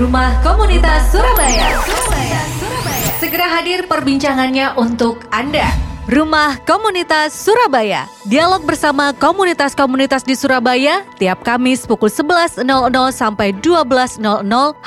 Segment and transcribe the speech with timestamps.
[0.00, 1.76] Rumah Komunitas Surabaya.
[1.84, 2.40] Surabaya.
[2.56, 3.08] Surabaya.
[3.20, 5.68] Segera hadir perbincangannya untuk Anda.
[6.08, 8.08] Rumah Komunitas Surabaya.
[8.24, 12.64] Dialog bersama komunitas-komunitas di Surabaya tiap Kamis pukul 11.00
[13.12, 14.24] sampai 12.00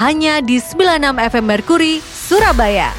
[0.02, 2.90] hanya di 96 FM Merkuri, Surabaya.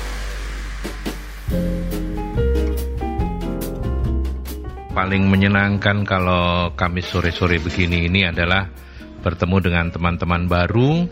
[4.94, 8.83] Paling menyenangkan kalau Kamis sore-sore begini ini adalah
[9.24, 11.08] bertemu dengan teman-teman baru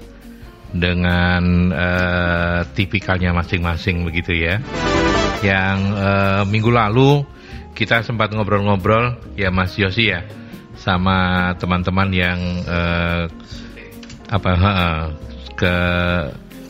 [0.73, 1.43] dengan
[1.73, 4.61] eh, tipikalnya masing-masing begitu ya.
[5.41, 7.25] Yang eh, minggu lalu
[7.73, 10.21] kita sempat ngobrol-ngobrol ya Mas Yosi ya
[10.77, 12.39] sama teman-teman yang
[12.69, 13.25] eh,
[14.29, 15.05] apa eh,
[15.57, 15.75] ke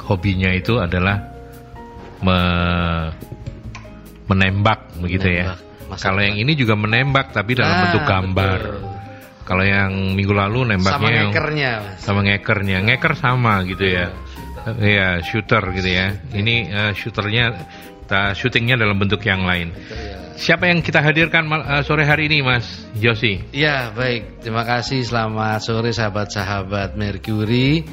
[0.03, 1.19] hobinya itu adalah
[2.23, 3.11] me-
[4.31, 5.55] menembak begitu ya.
[5.55, 5.71] Menembak.
[5.93, 6.45] Masa Kalau yang depan.
[6.49, 8.61] ini juga menembak tapi dalam Ah, bentuk gambar.
[8.65, 8.92] betul.
[9.53, 11.97] Kalau yang minggu lalu nembaknya Sama yang ngekernya, Mas.
[12.01, 14.07] sama ngekernya, ngeker sama gitu ya.
[14.81, 16.07] Iya, shooter gitu ya.
[16.33, 17.45] Ini eh, shooternya,
[18.09, 19.77] ta- syutingnya dalam bentuk yang lain.
[20.41, 22.65] Siapa yang kita hadirkan eh, sore hari ini, Mas
[22.97, 23.53] Yosi?
[23.53, 25.05] Ya baik, terima kasih.
[25.05, 27.85] Selamat sore sahabat-sahabat Mercury.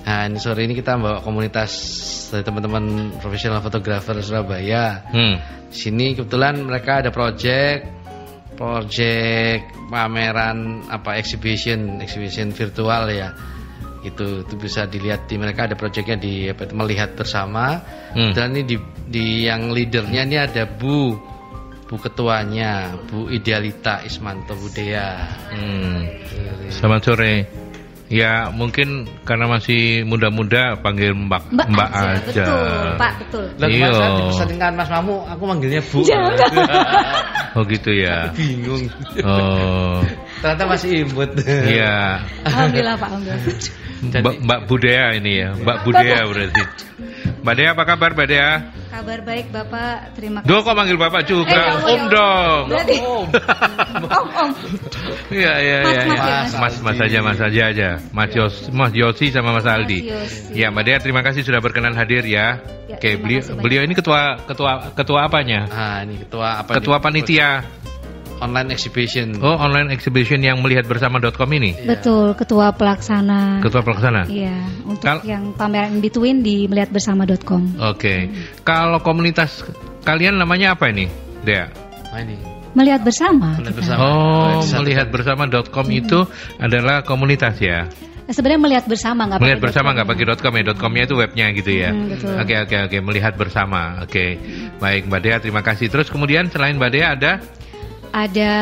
[0.00, 1.72] Nah, ini sore ini kita bawa komunitas
[2.32, 5.04] dari teman-teman profesional fotografer Surabaya.
[5.10, 5.36] Hmm.
[5.70, 7.99] Sini kebetulan mereka ada project,
[8.60, 13.32] project pameran apa exhibition, exhibition virtual ya.
[14.04, 17.80] Itu itu bisa dilihat di mereka ada projectnya di apa itu melihat bersama.
[18.12, 18.36] Hmm.
[18.36, 18.76] Dan ini di,
[19.08, 21.16] di yang leadernya ini ada Bu
[21.88, 25.26] Bu ketuanya, Bu Idealita Ismanto Budaya.
[25.50, 26.06] Hmm.
[26.70, 27.59] Selamat sore.
[28.10, 32.42] Ya mungkin karena masih muda-muda panggil Mbak Mbak, aja.
[32.42, 33.44] Betul, Pak, betul.
[33.70, 33.90] Iya.
[34.18, 36.02] dipesankan Mas Mamu, aku manggilnya Bu.
[37.50, 38.30] Oh gitu ya.
[38.30, 38.86] Bingung.
[39.26, 39.98] Oh.
[40.38, 41.34] Ternyata masih imut.
[41.42, 42.22] Iya.
[42.46, 43.42] Alhamdulillah, Pak, alhamdulillah.
[44.00, 46.62] Mbak, Mbak Budaya ini ya, Mbak Budaya berarti.
[47.40, 48.50] Mbak Dea apa kabar Mbak Dea?
[48.90, 50.12] Kabar baik, Bapak.
[50.12, 50.48] Terima kasih.
[50.50, 51.48] Duh kok manggil Bapak juga?
[51.48, 52.62] Eh, ya om ya dong.
[52.68, 52.96] Berarti
[54.20, 54.50] Om, Om.
[55.30, 56.02] Iya iya Mas, iya.
[56.04, 56.36] Mas, iya.
[56.36, 56.50] Mas.
[56.60, 57.88] Mas Mas aja Mas aja aja.
[58.12, 60.04] Mas Yos Mas Yosi sama Mas Aldi.
[60.04, 60.52] Yosi.
[60.52, 62.60] Ya Mbak Dea terima kasih sudah berkenan hadir ya.
[62.90, 65.64] Ya, Oke, beliau beliau ini ketua ketua ketua apanya?
[65.70, 66.74] Ah, ini ketua apa?
[66.76, 67.62] Ketua panitia.
[68.40, 69.36] Online exhibition.
[69.38, 71.76] Oh, online exhibition yang melihat bersama.com ini.
[71.80, 73.60] Betul, Ketua Pelaksana.
[73.60, 74.24] Ketua pelaksana.
[74.26, 77.78] Iya, untuk Kal- yang pameran in between di melihatbersama.com.
[77.86, 78.28] Oke.
[78.60, 79.62] Kalau komunitas
[80.02, 81.06] kalian namanya apa ini?
[81.40, 81.68] Dea.
[82.08, 82.36] Ah, ini.
[82.70, 83.58] Melihat bersama.
[83.58, 83.78] Melihat kita.
[83.82, 84.00] bersama.
[84.00, 84.10] Oh,
[84.62, 84.78] Disatukan.
[84.78, 86.18] melihatbersama.com itu
[86.56, 87.86] adalah komunitas ya.
[88.24, 90.12] Eh, Sebenarnya melihat bersama nggak Melihat bersama nggak .com.
[90.14, 91.90] pakai .com ya, .com-nya itu webnya gitu ya.
[91.90, 92.38] Hmm.
[92.38, 93.98] Oke oke oke, melihat bersama.
[94.00, 94.38] Oke,
[94.78, 95.90] baik Mbak Dea, terima kasih.
[95.90, 97.32] Terus kemudian selain Mbak Dea ada
[98.10, 98.52] Ada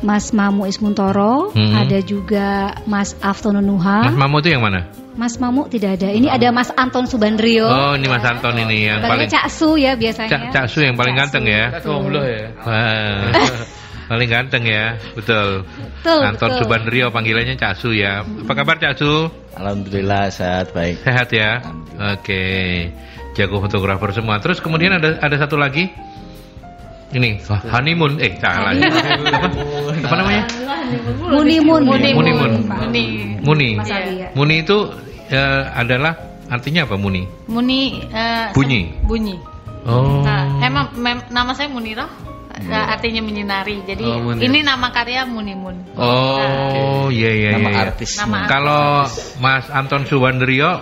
[0.00, 1.74] Mas Mamu Ismuntoro, Hmm.
[1.74, 4.06] ada juga Mas Aftono Nuha.
[4.06, 4.86] Mas Mamu itu yang mana?
[5.18, 6.14] Mas Mamu tidak ada.
[6.14, 7.66] Ini ada Mas Anton Subandrio.
[7.66, 10.30] Oh, ini Mas Anton ini yang paling Cak Su ya biasanya.
[10.30, 11.50] Cak Cak Su yang paling Cak ganteng Su.
[11.50, 11.64] ya.
[11.82, 12.44] Gomblo ya.
[14.08, 15.68] Paling ganteng ya, betul.
[16.00, 16.60] Betul, Anton betul.
[16.64, 18.24] Subandrio panggilannya Cak Su ya.
[18.24, 19.28] Apa kabar Cak Su?
[19.52, 21.04] Alhamdulillah sehat baik.
[21.04, 21.60] Sehat ya.
[22.16, 22.88] Oke.
[23.36, 24.40] Jago fotografer semua.
[24.40, 25.92] Terus kemudian ada ada satu lagi.
[27.08, 27.40] Ini
[27.72, 28.20] honeymoon.
[28.20, 28.76] Eh, salah.
[28.76, 29.48] apa?
[29.96, 30.42] Apa namanya?
[31.24, 31.82] Munimun.
[31.88, 32.52] Muni Mun.
[32.68, 33.04] Muni.
[33.40, 33.68] Muni.
[33.80, 34.28] Mas Ali ya.
[34.36, 34.76] Muni itu
[35.28, 36.12] eh, adalah
[36.48, 37.24] artinya apa Muni?
[37.48, 38.92] Muni eh, Bunyi.
[39.04, 39.36] bunyi.
[39.88, 40.20] Oh.
[40.20, 42.08] Nah, emang mem- nama saya Munirah.
[42.58, 43.80] eh, artinya menyinari.
[43.86, 44.44] Jadi Oh, Munir.
[44.44, 45.96] ini nama karya Munimun.
[45.96, 47.78] Oh, iya iya Nama iya.
[47.88, 48.20] artis.
[48.20, 48.50] Nama artis.
[48.52, 48.84] Kalau
[49.40, 50.76] Mas Anton Subandrio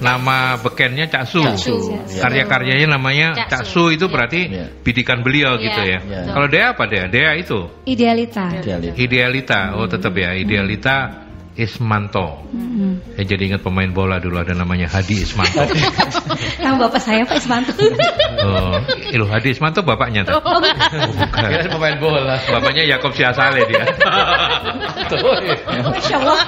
[0.00, 1.40] nama bekennya Cak Su.
[1.44, 1.76] Cak Su.
[2.20, 3.88] Karya-karyanya namanya Cak Cak Su.
[3.88, 4.12] Su itu Iya.
[4.12, 4.66] berarti Iya.
[4.82, 5.98] bidikan beliau Iya, gitu ya.
[6.02, 6.20] Iya.
[6.32, 7.06] Kalau Dea apa Dea?
[7.08, 8.44] Dea itu Idealita.
[8.60, 8.92] Idealis.
[8.96, 9.60] Idealita.
[9.76, 10.34] Oh, tetap ya.
[10.34, 12.46] Idealita Ismanto.
[12.54, 13.02] Mm-mm.
[13.18, 15.66] Saya jadi ingat pemain bola dulu ada namanya Hadi Ismanto.
[16.62, 17.72] Nama bapak saya Pak Ismanto.
[18.40, 18.72] Oh,
[19.12, 20.32] ilu Hadi Ismanto bapaknya tuh.
[20.40, 21.28] Oh, bukan.
[21.28, 22.40] Kira pemain bola.
[22.48, 23.84] Bapaknya Yakob Siasale dia.
[25.10, 26.40] Masya Allah.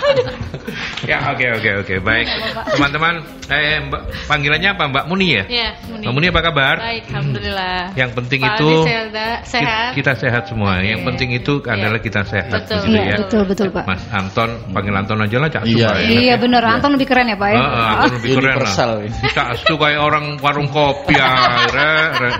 [1.04, 1.94] ya, oke oke oke.
[2.00, 2.26] Baik.
[2.72, 3.14] Teman-teman,
[3.50, 4.84] eh Mbak, panggilannya apa?
[4.88, 5.44] Mbak Muni ya?
[5.50, 6.04] Ya, Muni.
[6.06, 6.74] Mbak Muni apa kabar?
[6.80, 7.78] Baik, alhamdulillah.
[7.92, 9.90] Yang penting Pak itu Selda, sehat.
[9.92, 10.80] Kita sehat semua.
[10.80, 12.88] Yang penting itu adalah kita sehat Betul.
[12.88, 13.16] begitu Iya, ya.
[13.20, 13.84] betul betul Pak.
[13.84, 14.50] Mas Anton,
[14.92, 15.90] panggil Anton aja lah Cak Su, Iya.
[15.96, 16.08] Ya.
[16.12, 17.56] Iya bener, Anton lebih keren ya Pak ya.
[17.58, 18.52] Heeh, Anton lebih keren lah.
[18.52, 18.90] Universal.
[19.32, 21.32] Cak Su kayak orang warung kopi ya,
[21.72, 22.30] re, re.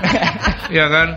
[0.69, 1.09] Iya kan?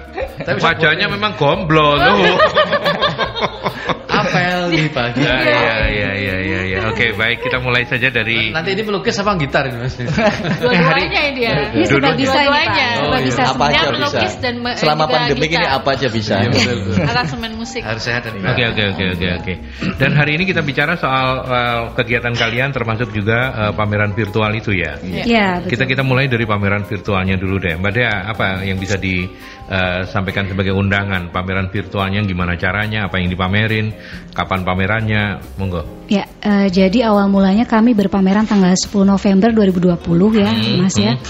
[0.64, 2.16] Wajahnya memang gomblo tuh.
[4.16, 5.20] Apel nih pagi.
[5.20, 6.78] Ya, ya, ya, ya, ya, ya.
[6.88, 9.96] Oke, baik kita mulai saja dari Nanti ini melukis apa gitar ini Mas?
[10.64, 11.54] Dua-duanya dia.
[11.72, 12.16] Ini serba Dua-duanya.
[12.16, 12.64] bisa ini Pak.
[12.64, 12.88] Dua-duanya.
[12.96, 13.26] Serba Oh, iya.
[13.26, 13.66] bisa Apa semua.
[13.66, 13.96] Dia aja bisa.
[13.96, 16.34] melukis dan me- Selama pandemi ini apa aja bisa.
[16.38, 17.06] Iya, betul, betul.
[17.06, 17.82] Aransemen musik.
[17.82, 19.54] Harus sehat dan Oke oke oke oke oke.
[19.96, 24.72] Dan hari ini kita bicara soal uh, kegiatan kalian termasuk juga uh, pameran virtual itu
[24.72, 24.98] ya.
[25.04, 25.70] Ya, betul.
[25.76, 27.76] Kita kita mulai dari pameran virtualnya dulu deh.
[27.76, 32.22] Mbak Dea, apa yang bisa disampaikan sebagai undangan pameran virtualnya?
[32.22, 33.08] Gimana caranya?
[33.08, 33.92] Apa yang dipamerin?
[34.36, 35.24] Kapan pamerannya?
[35.56, 36.08] Monggo.
[36.12, 41.16] Ya, eh, jadi awal mulanya kami berpameran tanggal 10 November 2020 ya, Hmm, Mas ya.
[41.16, 41.24] hmm.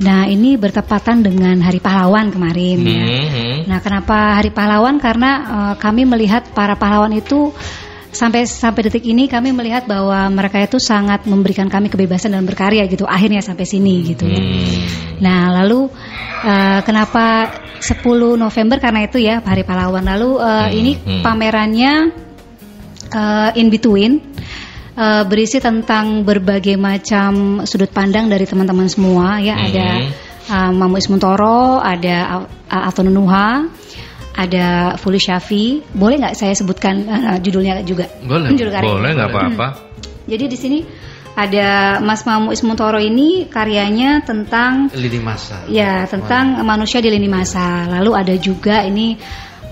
[0.00, 3.04] Nah, ini bertepatan dengan Hari Pahlawan kemarin ya.
[3.04, 3.56] Hmm, hmm.
[3.68, 4.96] Nah, kenapa Hari Pahlawan?
[4.96, 7.52] Karena eh, kami melihat para pahlawan itu
[8.10, 12.84] sampai sampai detik ini kami melihat bahwa mereka itu sangat memberikan kami kebebasan dalam berkarya
[12.90, 13.06] gitu.
[13.06, 14.42] Akhirnya sampai sini gitu ya.
[14.42, 15.22] Hmm.
[15.22, 15.86] Nah, lalu
[16.42, 18.02] eh, kenapa 10
[18.36, 20.04] November karena itu ya Hari Pahlawan.
[20.04, 21.22] Lalu eh, Hmm, ini hmm.
[21.22, 21.92] pamerannya
[23.14, 24.18] eh, in between
[24.98, 29.54] eh, berisi tentang berbagai macam sudut pandang dari teman-teman semua ya.
[29.54, 29.66] Hmm.
[29.70, 29.88] Ada
[30.50, 32.44] eh, Mamu Ismuntoro, ada
[33.06, 33.70] Nuha,
[34.34, 35.82] ada Fuli Syafi.
[35.94, 38.06] Boleh nggak saya sebutkan eh, judulnya juga?
[38.22, 38.52] Boleh.
[38.58, 38.94] Judul karyanya.
[38.94, 39.68] Boleh nggak apa-apa.
[40.30, 40.78] Jadi di sini
[41.34, 45.64] ada Mas Mamu Ismuntoro ini karyanya tentang lini masa.
[45.70, 47.86] Ya, tentang manusia di lini masa.
[47.86, 49.16] Lalu ada juga ini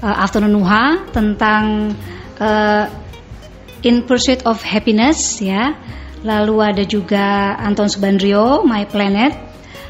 [0.02, 1.92] uh, Afternoon Nuha tentang
[2.38, 2.84] uh,
[3.82, 5.74] In Pursuit of Happiness ya.
[6.26, 9.47] Lalu ada juga Anton Subandrio My Planet.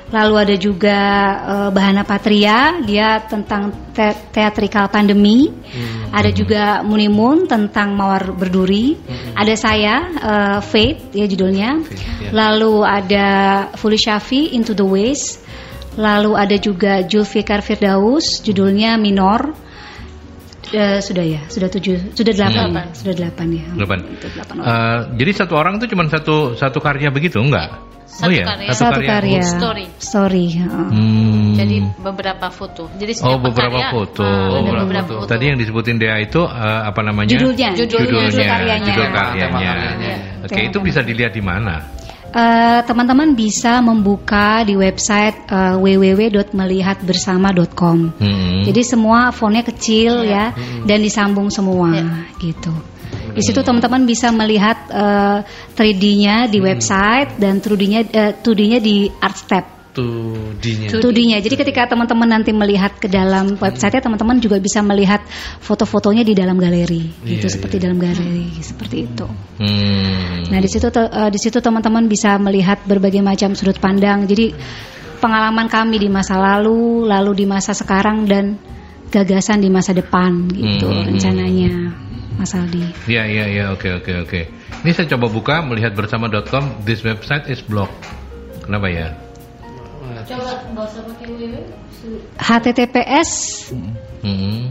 [0.09, 0.99] Lalu ada juga
[1.45, 5.53] uh, Bahana Patria, dia tentang te- theatrical pandemi.
[6.09, 8.97] Ada juga Munimun tentang Mawar Berduri.
[9.37, 11.85] Ada saya uh, Fate ya judulnya.
[11.85, 12.31] Fate, ya.
[12.33, 13.29] Lalu ada
[13.77, 15.45] Fuli Syafi Into the Waste.
[16.01, 19.53] Lalu ada juga Julfikar Firdaus, judulnya Minor.
[20.69, 22.87] Eh, sudah ya, sudah tujuh, sudah delapan, Delapan.
[22.93, 23.67] sudah delapan ya.
[23.73, 23.99] Delapan.
[24.05, 24.69] Itu delapan orang.
[24.69, 27.88] Eh, jadi satu orang itu cuma satu satu karya begitu enggak?
[28.09, 28.73] Satu oh ya, karya.
[28.73, 29.41] Satu karya.
[29.45, 29.85] Story.
[30.01, 30.45] Story.
[30.57, 30.65] ya.
[30.65, 31.53] Hmm.
[31.55, 32.89] Jadi beberapa foto.
[32.97, 34.25] Jadi Oh beberapa karya, foto.
[34.25, 35.21] ada beberapa beberapa foto.
[35.23, 35.29] foto.
[35.29, 37.29] Tadi yang disebutin Dea itu eh, apa namanya?
[37.31, 38.87] Judulnya, Judulnya, judul karyanya.
[38.89, 39.61] judul tema karyanya.
[39.61, 40.41] karyanya.
[40.43, 41.85] Oke, itu bisa dilihat di mana?
[42.29, 47.99] Eh, teman-teman bisa membuka di website eh, www.melihatbersama.com.
[48.21, 48.63] Hmm.
[48.65, 50.53] Jadi semua fontnya kecil ya
[50.85, 52.05] dan disambung semua Ya.
[52.39, 52.73] gitu.
[53.38, 55.38] Di situ teman-teman bisa melihat eh,
[55.79, 59.79] 3D-nya di website dan 2D-nya eh, 2D-nya di Artstep.
[59.99, 60.87] Tudinya.
[60.94, 61.38] 2D-nya.
[61.43, 65.19] Jadi ketika teman-teman nanti melihat ke dalam website teman-teman juga bisa melihat
[65.58, 67.02] foto-fotonya di dalam galeri.
[67.26, 69.26] Gitu Iya, seperti dalam galeri seperti itu.
[69.58, 70.46] Hmm.
[70.55, 74.23] Nah, di situ eh, di situ teman-teman bisa melihat berbagai macam sudut pandang.
[74.31, 74.55] Jadi
[75.19, 78.55] pengalaman kami di masa lalu, lalu di masa sekarang dan
[79.11, 81.11] gagasan di masa depan gitu Hmm.
[81.11, 81.73] rencananya.
[82.38, 82.87] Mas Aldi.
[83.11, 84.40] Ya, ya, ya, oke, oke, oke.
[84.87, 86.87] Ini saya coba buka melihat bersama.com.
[86.87, 87.99] This website is blocked.
[88.62, 89.11] Kenapa ya?
[90.23, 91.56] Coba nggak usah pakai www.
[92.38, 93.31] HTTPS
[94.23, 94.70] Hmm.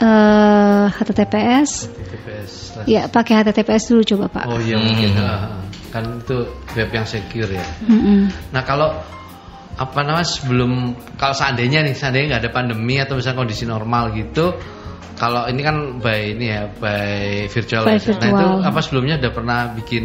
[0.00, 2.52] eh HTTPS TPS.
[2.84, 4.44] ya pakai HTTPS dulu coba Pak.
[4.50, 5.14] Oh iya mungkin.
[5.16, 6.44] Ah, kan itu
[6.74, 7.64] web yang secure ya.
[7.86, 8.28] Mm-mm.
[8.50, 8.92] Nah kalau
[9.74, 14.54] apa namanya sebelum kalau seandainya nih seandainya nggak ada pandemi atau misalnya kondisi normal gitu
[15.14, 18.14] kalau ini kan by ini ya by virtual, By ya.
[18.18, 18.66] nah itu virtual.
[18.66, 20.04] apa sebelumnya udah pernah bikin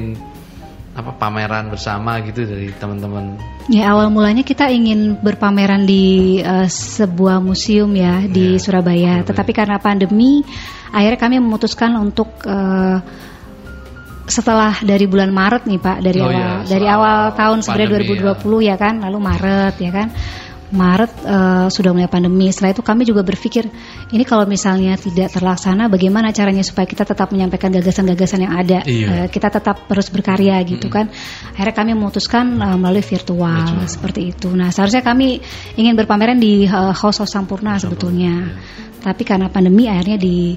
[0.90, 3.40] apa pameran bersama gitu dari teman-teman
[3.70, 9.22] Ya awal mulanya kita ingin berpameran di eh, sebuah museum ya di Ya, Surabaya.
[9.22, 10.42] Tetapi karena pandemi,
[10.90, 12.98] akhirnya kami memutuskan untuk eh,
[14.26, 18.18] setelah dari bulan Maret nih Pak, dari Oh, awal iya, dari awal tahun sebenarnya pandemi,
[18.26, 18.76] 2020 ya.
[18.78, 20.08] kan, lalu Maret ya kan.
[20.70, 22.54] Maret eh, sudah mulai pandemi.
[22.54, 23.66] Setelah itu kami juga berpikir
[24.14, 29.08] ini kalau misalnya tidak terlaksana, bagaimana caranya supaya kita tetap menyampaikan gagasan-gagasan yang ada, Iya.
[29.26, 31.10] Eh, kita tetap terus berkarya gitu kan.
[31.58, 34.54] Akhirnya kami memutuskan eh, melalui virtual, seperti itu.
[34.54, 35.42] Nah seharusnya kami
[35.74, 38.54] ingin berpameran di eh, House of Sampurna sebetulnya,
[39.02, 40.54] tapi karena pandemi akhirnya di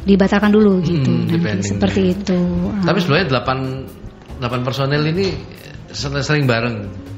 [0.00, 1.12] dibatalkan dulu gitu.
[1.12, 2.40] Hmm, Nanti seperti itu.
[2.80, 5.28] tapi sebenarnya 8 8 personel ini
[5.92, 7.09] sering bareng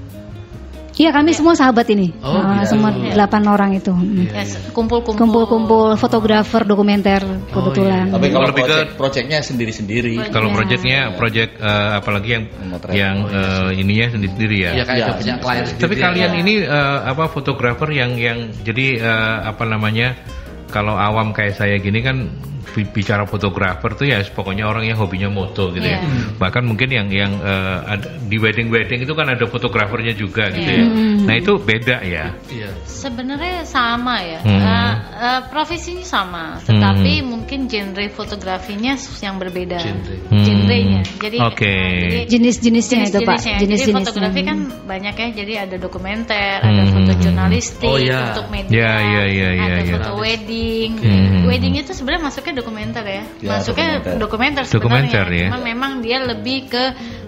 [0.93, 2.69] Iya kami semua sahabat ini, Oh, iya.
[2.69, 3.17] semua Iya.
[3.17, 3.89] delapan orang itu.
[3.89, 4.29] Hmm.
[4.29, 5.17] Ya, kumpul-kumpul.
[5.17, 8.13] Kumpul-kumpul fotografer dokumenter kebetulan.
[8.13, 10.29] Tapi kalau Lebih ke- projectnya sendiri-sendiri.
[10.29, 10.55] Kalau Iya.
[10.55, 12.93] proyeknya, proyek eh, apalagi yang Memotret.
[12.93, 14.71] yang eh, ininya sendiri-sendiri ya.
[14.71, 15.43] ya kayak Iya, udah punya sendiri.
[15.43, 16.03] klien sendiri Tapi ya.
[16.05, 20.13] kalian ini eh, apa fotografer yang yang jadi eh, apa namanya
[20.73, 22.33] kalau awam kayak saya gini kan
[22.65, 26.01] bi- bicara fotografer tuh ya pokoknya orang yang hobinya moto gitu ya.
[26.01, 26.41] Iya.
[26.41, 30.65] Bahkan mungkin yang yang eh, ada, di wedding wedding itu kan ada fotografernya juga gitu
[30.65, 30.81] Iya.
[30.81, 30.87] ya.
[31.23, 32.33] Nah itu beda ya.
[32.49, 32.71] Iya.
[32.83, 34.57] Sebenarnya sama ya, Hmm.
[34.57, 39.77] Eh, eh, profesinya sama, tetapi mungkin genre fotografinya yang berbeda.
[39.77, 40.17] Genre.
[40.31, 40.41] Hmm.
[40.41, 41.03] Genre genrenya.
[41.19, 41.75] Jadi Oke.
[42.01, 43.37] jadi Jenis-jenisnya itu Pak.
[43.59, 45.29] Jadi fotografi kan banyak ya.
[45.35, 46.93] Jadi ada dokumenter, ada Hmm.
[46.95, 48.33] foto jurnalistik, Oh, iya.
[48.33, 49.93] untuk media, Ya, ya, ya, ya, ada ya.
[49.99, 50.62] foto wedding.
[50.93, 51.47] Hmm.
[51.47, 53.23] Wedding itu sebenarnya masuknya dokumenter ya.
[53.39, 54.15] Ya, masuknya dokumenter.
[54.19, 55.43] dokumenter, Dokumenter, sebenarnya.
[55.43, 55.49] ya.
[55.51, 56.85] Cuman memang dia lebih ke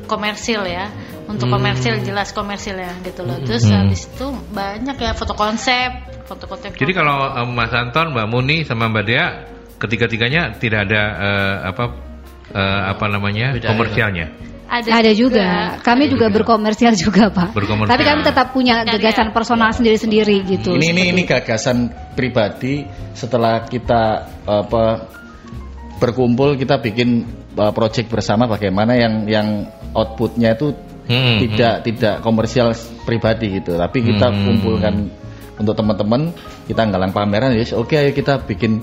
[0.06, 0.86] komersil ya.
[1.24, 3.40] Untuk komersil jelas komersil ya gitu loh.
[3.40, 3.88] Terus Hmm.
[3.88, 5.90] habis itu banyak ya foto konsep,
[6.28, 6.76] foto konsep.
[6.76, 9.26] Jadi kalau eh, Mas Anton, Mbak Muni sama Mbak Dea
[9.80, 11.84] ketiga-tiganya tidak ada eh, apa
[12.52, 14.26] eh, apa namanya Beda, komersialnya.
[14.82, 15.78] Ada juga.
[15.78, 17.54] Kami juga berkomersial juga, Pak.
[17.54, 17.92] Berkomersial.
[17.94, 18.98] Tapi kami tetap punya Karya.
[18.98, 20.74] gagasan personal sendiri-sendiri gitu.
[20.74, 22.82] ini ini ini gagasan pribadi
[23.14, 24.02] setelah kita
[24.42, 24.84] apa
[25.98, 27.22] berkumpul kita bikin
[27.54, 29.48] uh, project bersama bagaimana yang yang
[29.94, 32.72] outputnya itu Hmm, tidak tidak komersial
[33.04, 34.40] pribadi gitu tapi kita Hmm.
[34.48, 34.94] kumpulkan
[35.60, 36.32] untuk teman-teman
[36.64, 38.80] kita nggalang pameran ya oke ayo kita bikin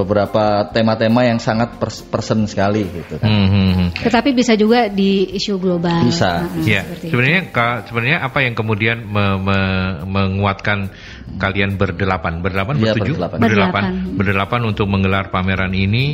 [0.00, 3.86] beberapa tema-tema yang sangat pers- person sekali gitu kan Hmm, hmm.
[4.00, 6.02] Tetapi bisa juga di isu global.
[6.02, 6.46] Bisa.
[6.46, 7.12] Nah, Ya, seperti itu.
[7.12, 10.88] sebenarnya ka- sebenarnya apa yang kemudian me- me- menguatkan
[11.36, 13.38] kalian berdelapan, berdelapan, Iya, bertujuh, berdelapan.
[13.38, 14.16] berdelapan, Berdelapan.
[14.16, 16.04] berdelapan untuk menggelar pameran ini.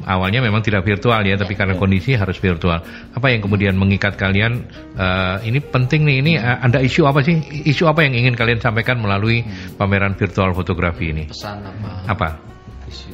[0.00, 2.80] Awalnya memang tidak virtual ya, tapi karena kondisi harus virtual.
[3.12, 4.64] Apa yang kemudian mengikat kalian?
[4.96, 7.36] eh, ini penting nih, ini eh, ada isu apa sih?
[7.68, 9.44] Isu apa yang ingin kalian sampaikan melalui
[9.76, 11.24] pameran virtual fotografi ini?
[11.28, 11.88] Pesan apa?
[12.08, 12.28] Apa?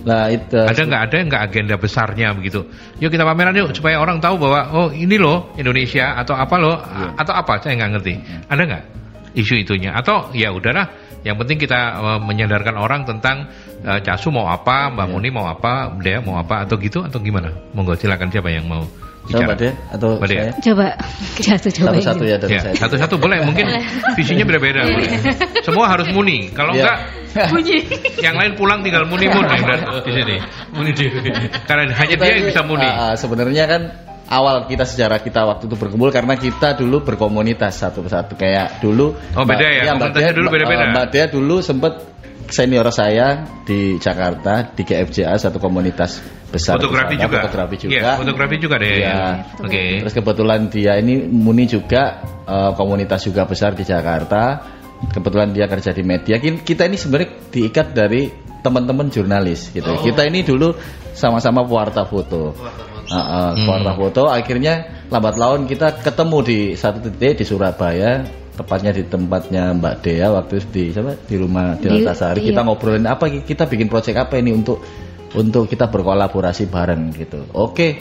[0.04, 2.64] Nah itu Ada nggak ada nggak agenda besarnya begitu?
[2.99, 6.76] Yuk kita pameran yuk supaya orang tahu bahwa oh ini loh Indonesia atau apa loh
[7.16, 8.14] atau apa saya nggak ngerti.
[8.47, 8.83] Ada nggak
[9.35, 9.92] isu itunya?
[9.92, 10.88] Atau ya udahlah,
[11.21, 13.50] yang penting kita eh, menyadarkan orang tentang
[13.85, 17.52] eh, Casu mau apa, Mbak Muni mau apa, Dea mau apa atau gitu atau gimana?
[17.76, 18.87] Monggo silakan siapa yang mau
[19.28, 19.52] bicara?
[19.52, 20.40] Mbak Dea atau Mbak Dea.
[20.40, 20.87] saya Coba
[21.37, 21.88] satu coba.
[21.92, 23.45] satu-satu ya dari Ya, saya satu-satu boleh.
[23.45, 23.66] Mungkin
[24.16, 24.87] visinya beda-beda.
[24.88, 25.11] boleh.
[25.61, 26.49] Semua harus muni.
[26.54, 26.80] Kalau Iya.
[26.80, 26.99] enggak,
[28.19, 30.37] yang lain pulang tinggal muni-muni dan di sini.
[30.73, 31.31] Muni dewe.
[31.69, 32.85] Karena hanya dia yang bisa muni.
[32.85, 33.83] ah, ah, sebenarnya kan
[34.26, 39.14] awal kita sejarah kita waktu itu berkumpul karena kita dulu berkomunitas satu persatu kayak dulu
[39.38, 39.83] Oh, beda ya?
[39.95, 40.90] Komunitasnya dulu beda-beda?
[40.90, 41.93] Mbak, Mbak Dea dulu sempat
[42.47, 47.38] senior saya di Jakarta di GFJA satu komunitas besar fotografi di sana, juga.
[47.43, 48.95] fotografi juga Iya, fotografi juga deh.
[49.02, 49.19] Iya.
[49.66, 49.83] Oke.
[50.07, 54.75] Terus kebetulan dia ini Muni juga eh, komunitas juga besar di Jakarta.
[55.12, 56.36] Kebetulan dia kerja di media.
[56.38, 58.28] Kita ini sebenarnya diikat dari
[58.60, 59.86] teman-teman jurnalis gitu.
[59.86, 60.02] Oh.
[60.02, 60.75] Kita ini dulu
[61.14, 62.52] sama-sama pewarta foto.
[63.06, 64.00] Uh, uh, pewarta Hmm.
[64.02, 64.22] foto.
[64.26, 68.26] Akhirnya lambat laun kita ketemu di satu titik di Surabaya.
[68.56, 71.12] Tepatnya di tempatnya Mbak Dea waktu di siapa?
[71.28, 72.40] di rumah di Antasari.
[72.40, 72.56] iya.
[72.56, 74.80] Kita ngobrolin apa kita bikin project apa ini untuk
[75.36, 77.44] untuk kita berkolaborasi bareng gitu.
[77.52, 78.00] Oke,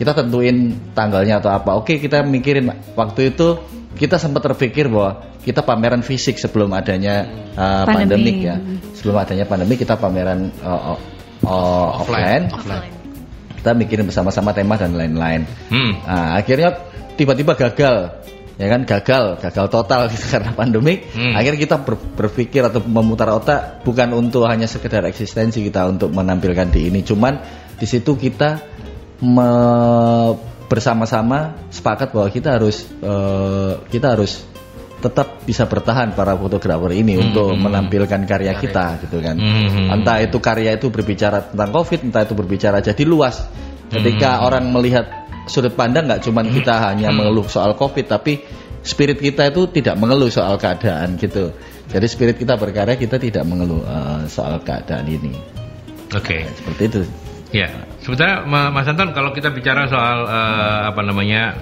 [0.00, 1.76] kita tentuin tanggalnya atau apa.
[1.76, 3.60] Oke, kita mikirin waktu itu
[3.98, 7.96] kita sempat terpikir bahwa kita pameran fisik sebelum adanya uh, Pandemi.
[7.96, 8.56] pandemik ya.
[8.94, 10.98] Sebelum adanya pandemi kita pameran uh, uh,
[11.48, 12.52] uh, offline.
[12.52, 12.92] Offline.
[13.60, 15.44] Kita mikirin bersama-sama tema dan lain-lain.
[15.68, 15.92] Hmm.
[16.06, 16.76] Nah, akhirnya
[17.18, 18.20] tiba-tiba gagal.
[18.60, 21.08] Ya kan gagal, gagal total gitu karena pandemik.
[21.16, 21.32] Hmm.
[21.32, 26.68] Akhirnya kita ber- berpikir atau memutar otak bukan untuk hanya sekedar eksistensi kita untuk menampilkan
[26.68, 27.40] di ini, cuman
[27.80, 28.60] di situ kita
[29.24, 34.46] me- bersama-sama sepakat bahwa kita harus eh, kita harus
[35.00, 37.58] tetap bisa bertahan para fotografer ini Hmm, untuk hmm.
[37.58, 39.34] menampilkan karya kita gitu kan.
[39.34, 39.88] Hmm, hmm.
[39.98, 43.42] Entah itu karya itu berbicara tentang Covid, entah itu berbicara jadi luas.
[43.90, 44.46] Ketika Hmm.
[44.46, 45.10] orang melihat
[45.50, 48.44] sudut pandang nggak cuman kita hanya mengeluh soal Covid, tapi
[48.86, 51.50] spirit kita itu tidak mengeluh soal keadaan gitu.
[51.90, 55.34] Jadi spirit kita berkarya kita tidak mengeluh eh, soal keadaan ini.
[56.14, 56.46] Oke.
[56.54, 57.00] Seperti itu.
[57.50, 57.99] Ya, sebenarnya
[58.46, 61.54] Ma- Mas Anton kalau kita bicara soal eh, apa namanya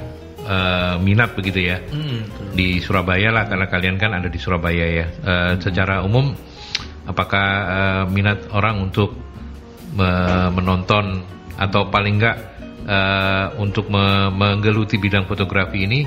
[0.44, 1.78] eh, minat begitu ya
[2.54, 5.06] di Surabaya lah karena kalian kan ada di Surabaya ya.
[5.08, 6.32] Eh, secara umum,
[7.04, 9.14] apakah eh, minat orang untuk
[9.94, 11.22] me- menonton
[11.58, 12.36] atau paling enggak
[12.86, 16.06] eh, untuk me- menggeluti bidang fotografi ini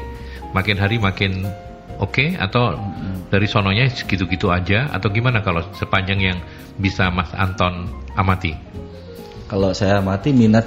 [0.51, 1.47] makin hari makin
[2.01, 2.75] oke atau
[3.31, 6.37] dari sononya segitu-gitu aja atau gimana kalau sepanjang yang
[6.75, 7.87] bisa Mas Anton
[8.19, 8.51] amati?
[9.51, 10.63] Kalau saya amati minat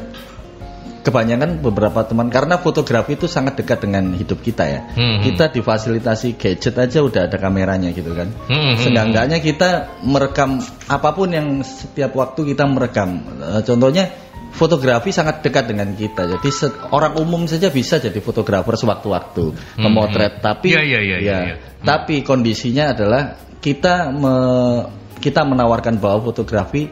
[1.04, 4.80] kebanyakan beberapa teman karena fotografi itu sangat dekat dengan hidup kita ya.
[4.96, 5.20] Hmm.
[5.20, 8.32] Kita difasilitasi gadget aja udah ada kameranya gitu kan.
[8.48, 13.20] Hmm, hmm, Seenggaknya kita merekam apa pun yang setiap waktu kita merekam.
[13.36, 14.08] Eh, Contohnya
[14.56, 16.24] fotografi sangat dekat dengan kita.
[16.24, 16.48] Jadi
[16.88, 20.40] orang umum saja bisa jadi fotografer sewaktu-waktu, memotret.
[20.40, 21.56] Tapi Iya, iya, iya, iya, iya.
[21.84, 24.84] tapi kondisinya adalah kita me-
[25.20, 26.88] kita menawarkan bahwa fotografi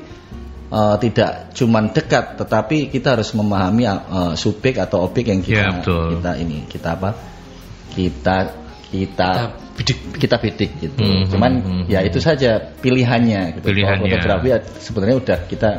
[0.73, 5.69] eh, tidak cuman dekat, tetapi kita harus memahami eh, subjek atau objek yang kita Ya,
[5.77, 6.17] betul.
[6.19, 7.11] kita ini kita apa?
[7.93, 8.37] Kita
[8.93, 9.31] kita
[9.77, 9.99] bidik.
[10.21, 11.01] kita bidik gitu.
[11.01, 13.65] Hmm, Cuman hmm, ya itu saja pilihannya gitu.
[13.65, 14.11] Kalau Pilihannya.
[14.13, 15.71] Fotografi ya sebenarnya udah kita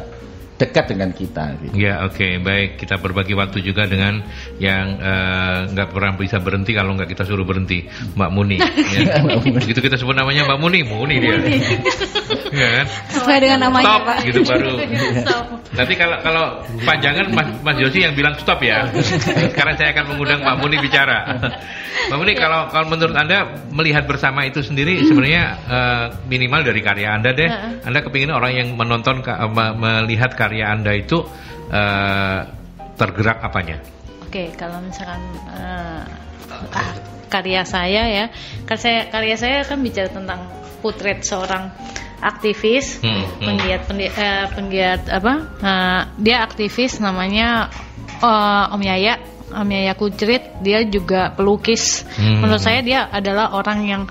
[0.63, 1.60] dekat dengan kita.
[1.60, 1.74] Gitu.
[1.75, 4.24] Ya oke baik kita berbagi waktu juga dengan
[4.63, 7.84] yang eh, nggak pernah bisa berhenti kalau nggak kita suruh berhenti
[8.15, 8.58] Mbak Muni.
[8.96, 9.20] ya.
[9.43, 11.36] Begitu kita sebut namanya Mbak Muni, Muni dia.
[12.53, 12.88] Iya kan?
[13.10, 14.17] Sesuai dengan namanya Stop Pak.
[14.29, 14.74] gitu baru.
[15.82, 16.46] Nanti kalau kalau
[16.86, 18.86] panjangan Mas, Mas Yosi yang bilang stop ya.
[19.50, 21.34] Sekarang saya akan mengundang Mbak Muni bicara.
[22.13, 27.17] Mbak Muni kalau kalau menurut anda melihat bersama itu sendiri sebenarnya eh, minimal dari karya
[27.17, 27.50] anda deh.
[27.89, 29.25] Anda kepingin orang yang menonton
[29.82, 31.25] melihat karya anda itu
[31.74, 32.39] eh,
[32.93, 33.81] tergerak apanya?
[34.29, 36.01] Oke, kalau misalkan eh,
[36.69, 36.93] ah,
[37.33, 38.25] karya saya ya,
[38.69, 40.45] karya saya, karya saya kan bicara tentang
[40.86, 41.74] potret seorang
[42.22, 43.41] aktivis, Hmm, hmm.
[43.41, 45.33] penggiat eh, penggiat apa?
[45.60, 47.74] eh, dia aktivis namanya
[48.22, 49.17] eh, Om Yaya,
[49.53, 50.62] Om Yaya Kucrit.
[50.62, 52.05] Dia juga pelukis.
[52.15, 52.45] Hmm.
[52.45, 54.03] Menurut saya dia adalah orang yang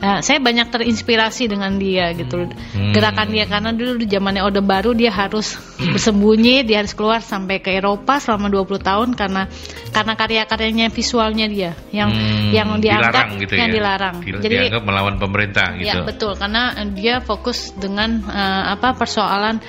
[0.00, 2.92] eh, saya banyak terinspirasi dengan dia gitu Hmm.
[2.92, 7.60] gerakan dia karena dulu di zamannya Orde Baru dia harus bersembunyi dia harus keluar sampai
[7.60, 9.46] ke Eropa selama 20 tahun karena
[9.90, 13.74] karena karya-karyanya visualnya dia yang Hmm, yang dianggap dilarang gitu yang ya?
[13.74, 15.88] dilarang Di- jadi dianggap melawan pemerintah gitu.
[15.88, 19.60] ya betul karena dia fokus dengan eh, apa persoalan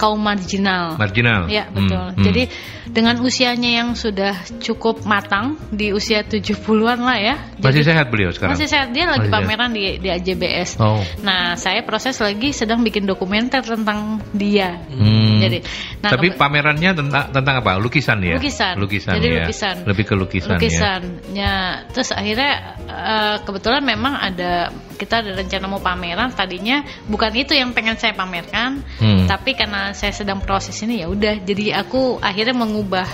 [0.00, 1.44] kaum marginal Marginal.
[1.52, 2.06] Ya Hmm, betul.
[2.16, 2.24] hmm.
[2.24, 2.42] Jadi
[2.88, 7.34] dengan usianya yang sudah cukup matang di usia 70-an lah ya.
[7.60, 8.56] masih Jadi- sehat beliau sekarang.
[8.56, 9.44] Masih sehat dia lagi Masih sehat.
[9.44, 10.70] pameran di di AJBS.
[10.80, 11.04] Oh.
[11.20, 14.80] Nah, saya proses lagi sedang bikin dokumenter tentang dia.
[14.88, 15.36] Hmm.
[15.38, 15.60] Jadi,
[16.00, 17.76] nah Tapi pamerannya tentang tentang apa?
[17.76, 18.40] Lukisan ya?
[18.40, 18.74] Lukisan.
[18.80, 19.36] Lukisan Jadi ya.
[19.44, 19.74] lukisan.
[19.84, 20.56] Lebih ke lukisan, ya.
[20.56, 21.00] lukisan.
[21.36, 21.54] Ya,
[21.92, 22.52] terus akhirnya
[22.88, 26.28] eh, kebetulan memang ada kita ada rencana mau pameran.
[26.36, 29.24] Tadinya bukan itu yang pengen saya pamerkan, Hmm.
[29.24, 31.40] tapi karena saya sedang proses ini ya udah.
[31.40, 33.08] Jadi aku akhirnya mengubah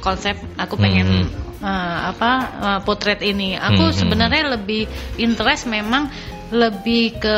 [0.00, 0.40] konsep.
[0.56, 1.44] Aku pengen Hmm.
[1.60, 3.52] eh, apa eh, potret ini.
[3.60, 4.00] Aku Hmm, hmm.
[4.00, 4.88] sebenarnya lebih
[5.20, 6.08] interest memang
[6.48, 7.36] lebih ke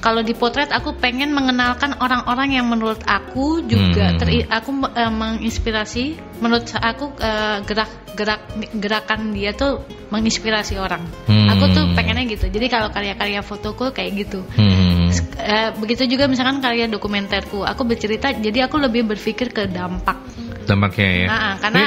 [0.00, 4.18] kalau di potret aku pengen mengenalkan orang-orang yang menurut aku juga Hmm.
[4.18, 6.04] teri- aku eh, menginspirasi
[6.40, 8.40] menurut aku eh, gerak gerak
[8.74, 11.04] gerakan dia tuh menginspirasi orang.
[11.30, 11.46] Hmm.
[11.54, 12.50] Aku tuh pengennya gitu.
[12.50, 14.42] Jadi kalau karya-karya fotoku kayak gitu.
[14.58, 15.08] Hmm.
[15.38, 20.18] Eh, begitu juga misalkan karya dokumenterku, aku bercerita jadi aku lebih berpikir ke dampak.
[20.66, 21.26] Dampaknya ya.
[21.26, 21.84] Nah, karena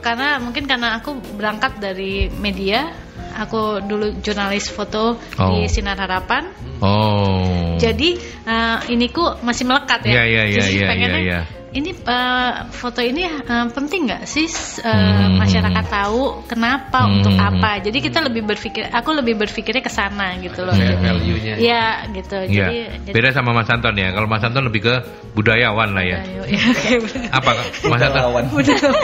[0.00, 2.88] karena mungkin karena aku berangkat dari media,
[3.36, 5.48] aku dulu jurnalis foto Oh.
[5.52, 6.46] di Sinar Harapan.
[6.78, 7.74] Oh.
[7.76, 10.12] Jadi eh, iniku masih melekat ya.
[10.14, 11.40] Iya, iya, iya, Jadi iya, pengennya, iya, iya.
[11.74, 15.34] Ini eh, foto ini eh, penting nggak sih eh, Hmm.
[15.36, 17.18] masyarakat tahu kenapa Hmm.
[17.18, 17.82] untuk apa?
[17.82, 20.70] Jadi kita lebih berpikir, aku lebih berpikirnya ke sana gitu loh.
[20.70, 21.54] Value- Jadi- value-nya.
[21.58, 22.36] Iya gitu.
[22.46, 22.66] Iya.
[22.70, 24.14] Jadi, jadi Beda sama Mas Anton ya.
[24.14, 24.94] Kalau Mas Anton lebih ke
[25.34, 26.18] budayawan lah ya.
[26.22, 27.28] Ayo, iya, kayak bener.
[27.32, 28.22] Apa Mas Anton?
[28.22, 28.44] Budalawan.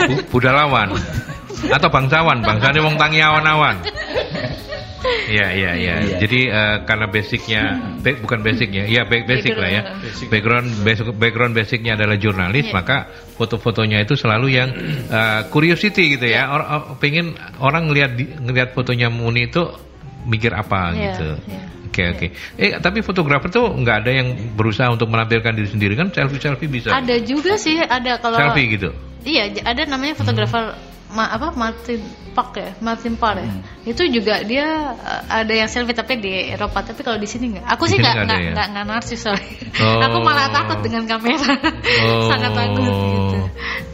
[0.07, 0.87] Bu- budalawan.
[1.69, 3.77] Atau bangsawan, bangsane wong tangi awan-awan.
[5.01, 5.95] Iya iya iya.
[6.05, 6.17] Iya.
[6.21, 7.61] Jadi eh, karena basicnya
[7.99, 9.81] ba- bukan basicnya, iya ba- basic lah ya.
[10.29, 12.75] Background basic, background basicnya adalah jurnalis, Iya.
[12.75, 12.97] maka
[13.33, 14.69] foto-fotonya itu selalu yang
[15.09, 16.53] eh, curiosity gitu ya.
[16.53, 18.13] Or, or- pengen orang ngelihat
[18.45, 19.65] ngelihat fotonya Muni itu
[20.29, 21.29] mikir apa Iya, gitu.
[21.49, 21.61] iya.
[21.91, 22.27] Oke oke.
[22.55, 26.69] Eh tapi fotografer tuh nggak ada yang berusaha untuk menampilkan diri sendiri kan selfie selfie
[26.69, 26.93] bisa.
[26.93, 28.93] Ada juga sih, ada kalau Selfie gitu.
[29.27, 30.71] Iya, ada namanya fotografer
[31.11, 31.99] ma- apa Martin
[32.31, 33.47] Park ya, Martin Park ya.
[33.51, 33.61] Hmm.
[33.83, 37.65] Itu juga dia uh, ada yang selfie tapi di Eropa, tapi kalau di sini nggak.
[37.67, 38.51] Aku sih nggak nggak ya?
[38.71, 39.51] nggak narsis soalnya.
[39.83, 39.99] Oh.
[39.99, 41.55] Aku malah takut dengan kamera.
[42.07, 42.31] Oh.
[42.31, 43.37] Sangat takut gitu.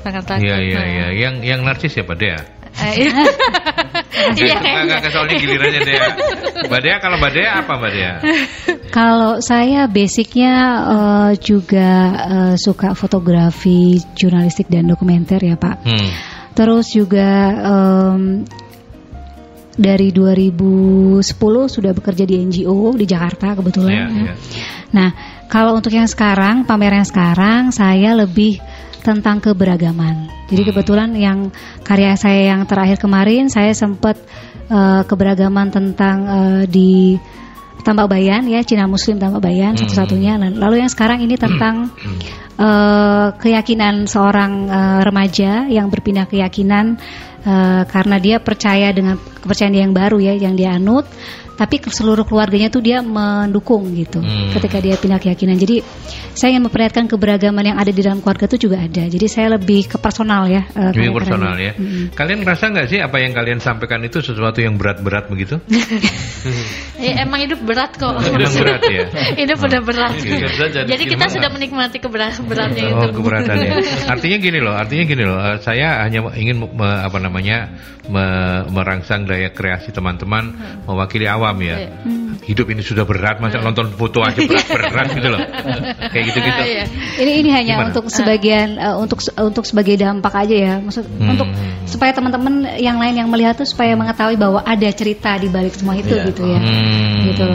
[0.01, 0.45] Sangat takut.
[0.45, 0.86] Iya iya Nah.
[0.86, 1.08] iya.
[1.17, 2.39] Yang yang narsis ya Pak Dea.
[2.77, 3.25] Eh, iya.
[4.38, 6.06] Iya, Nggak, nggak, nggak, soalnya gilirannya Dea.
[6.69, 8.13] Mbak Dea kalau Mbak Dea apa Mbak Dea?
[8.89, 10.53] Kalau saya basicnya
[10.86, 15.75] eh, juga eh, suka fotografi, jurnalistik dan dokumenter ya Pak.
[15.82, 16.10] Hmm.
[16.57, 18.41] Terus juga em,
[19.77, 21.21] dari 2010
[21.69, 23.93] sudah bekerja di NGO di Jakarta kebetulan.
[23.93, 24.17] Iya, ya.
[24.25, 24.33] iya.
[24.89, 25.09] Nah,
[25.45, 28.57] kalau untuk yang sekarang, pameran yang sekarang, saya lebih
[29.05, 30.27] tentang keberagaman.
[30.49, 30.69] Jadi Hmm.
[30.73, 31.39] kebetulan yang
[31.85, 34.17] karya saya yang terakhir kemarin, saya sempat
[34.67, 37.15] eh, keberagaman tentang eh, di
[37.88, 39.88] Tambak Bayan ya, Cina Muslim Tambak Bayan Hmm.
[39.88, 40.36] satu-satunya.
[40.60, 41.95] Lalu yang sekarang ini tentang
[42.60, 47.00] eh, keyakinan seorang eh, remaja yang berpindah keyakinan
[47.47, 51.08] eh, karena dia percaya dengan kepercayaan dia yang baru ya, yang dia anut.
[51.57, 54.53] Tapi ke seluruh keluarganya tuh dia mendukung gitu Hmm.
[54.53, 55.57] ketika dia pindah keyakinan.
[55.57, 55.81] Jadi
[56.31, 59.03] saya ingin memperlihatkan keberagaman yang ada di dalam keluarga itu juga ada.
[59.03, 60.69] Jadi saya lebih ke personal ya.
[60.69, 61.73] eh, Lebih personal ya.
[61.73, 62.13] Mm-mm.
[62.13, 65.57] Kalian ngerasa nggak sih apa yang kalian sampaikan itu sesuatu yang berat-berat begitu?
[66.97, 68.09] Ya, emang hidup berat kok.
[68.17, 69.05] Hidup berat ya.
[69.45, 70.17] hidup udah berat.
[70.17, 71.29] Jujur saja, Jadi kita gimana?
[71.29, 72.97] sudah menikmati keberat beratnya itu.
[72.97, 73.71] Oh keberatan ya.
[74.13, 75.37] Artinya gini loh, artinya gini loh.
[75.37, 77.69] eh, saya hanya ingin me- apa namanya
[78.09, 80.57] me- merangsang daya kreasi teman-teman
[80.89, 81.75] mewakili awam awam ya.
[81.79, 81.89] Iya.
[82.38, 85.41] Hidup ini sudah berat, masa nonton foto aja berat-berat gitu loh.
[86.12, 86.60] Kayak gitu-gitu.
[86.60, 86.83] Ah, iya.
[87.17, 87.88] Ini ini hanya Gimana?
[87.91, 90.73] untuk sebagian eh, untuk untuk sebagai dampak aja ya.
[90.79, 91.33] Maksud Hmm.
[91.33, 91.47] untuk
[91.83, 95.95] supaya teman-teman yang lain yang melihat tuh supaya mengetahui bahwa ada cerita di balik semua
[95.95, 96.23] itu Iya.
[96.27, 96.60] gitu ya.
[96.60, 97.23] Hmm.
[97.27, 97.47] Gitu.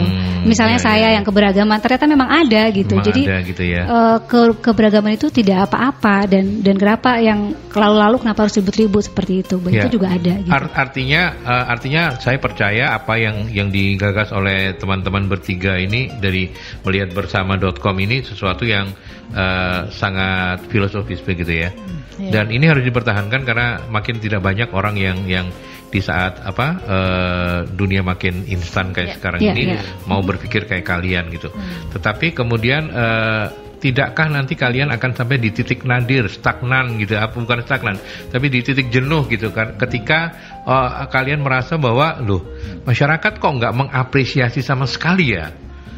[0.43, 1.15] Misalnya Iya, saya iya.
[1.15, 2.99] yang keberagaman ternyata memang ada gitu.
[2.99, 3.81] Memang Jadi ada gitu ya.
[3.87, 9.41] eh, ke keberagaman itu tidak apa-apa dan dan kenapa yang lalu-lalu kenapa harus ribut-ribut seperti
[9.41, 9.55] itu.
[9.57, 10.51] Itu juga ada gitu.
[10.51, 16.47] Art- artinya eh, artinya saya percaya apa yang yang digagas oleh teman-teman bertiga ini dari
[16.87, 18.87] melihat bersama.com ini sesuatu yang
[19.35, 21.69] eh, sangat filosofis begitu ya.
[22.15, 22.31] Iya.
[22.31, 25.47] Dan ini harus dipertahankan karena makin tidak banyak orang yang yang
[25.93, 29.15] di saat apa eh, dunia makin instan kayak Iya.
[29.21, 29.81] sekarang Iya, ini iya.
[30.09, 31.53] mau berpikir kayak kalian gitu.
[31.93, 33.45] Tetapi kemudian eh,
[33.83, 37.99] tidakkah nanti kalian akan sampai di titik nadir, stagnan gitu, apa bukan stagnan,
[38.31, 39.75] tapi di titik jenuh gitu kan?
[39.75, 40.31] Ketika
[40.67, 42.43] eh, kalian merasa bahwa, loh,
[42.87, 45.51] masyarakat kok nggak mengapresiasi sama sekali ya?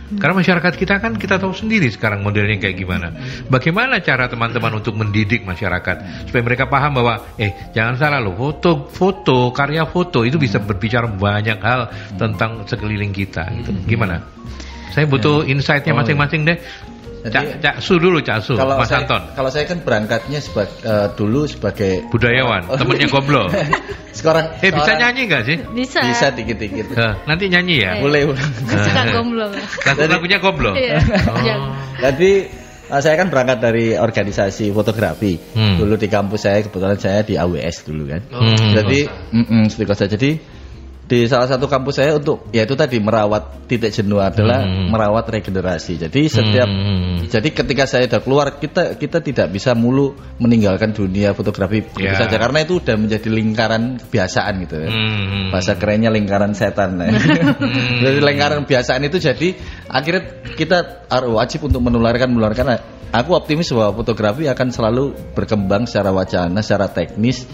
[0.05, 3.09] Karena masyarakat kita kan kita tahu sendiri sekarang modelnya kayak gimana.
[3.49, 8.85] Bagaimana cara teman-teman untuk mendidik masyarakat supaya mereka paham bahwa eh jangan salah loh foto
[8.85, 11.89] foto karya foto itu bisa berbicara banyak hal
[12.21, 13.73] tentang sekeliling kita gitu.
[13.89, 14.21] Gimana?
[14.93, 16.57] Saya butuh insight-nya Oh, masing-masing deh.
[17.25, 19.21] Cak, Jadi- Cak Su dulu Cak Su, Kalau Mas saya, Anton.
[19.33, 20.77] kalau saya kan berangkatnya sebagai
[21.17, 23.49] dulu sebagai Budayawan, temennya Goblo.
[24.17, 25.57] sekarang Eh bisa seorang- nyanyi nggak sih?
[25.73, 25.99] Bisa.
[26.05, 26.87] Bisa dikit-dikit.
[26.93, 27.91] Eh, nanti nyanyi ya.
[27.99, 28.51] Boleh ulang.
[28.63, 29.45] Suka gomblo.
[29.51, 30.71] Lagu lagunya Goblo.
[30.71, 31.01] Iya.
[31.27, 31.73] Oh.
[31.99, 32.31] Jadi
[32.85, 35.35] eh, saya kan berangkat dari organisasi fotografi.
[35.57, 35.81] Hmm.
[35.81, 38.21] Dulu di kampus saya kebetulan saya di AWS dulu kan.
[38.29, 38.71] Hmm.
[38.71, 38.99] Jadi
[39.67, 40.05] seperti kosa.
[40.05, 40.37] Jadi
[41.05, 44.89] di salah satu kampus saya untuk ya itu tadi merawat titik jenuh adalah Hmm.
[44.89, 46.01] merawat regenerasi.
[46.01, 47.29] Jadi setiap Hmm.
[47.29, 52.17] jadi ketika saya udah keluar kita kita tidak bisa mulu meninggalkan dunia fotografi Ya.
[52.17, 54.89] saja karena itu udah menjadi lingkaran kebiasaan gitu ya.
[54.89, 55.53] Hmm.
[55.53, 56.97] Bahasa kerennya lingkaran setan.
[56.97, 57.13] ya.
[58.09, 59.53] Jadi lingkaran kebiasaan itu jadi
[59.85, 60.23] akhirnya
[60.57, 62.81] kita harus wajib untuk menularkan menularkan.
[63.13, 67.45] Aku optimis bahwa fotografi akan selalu berkembang secara wacana, secara teknis.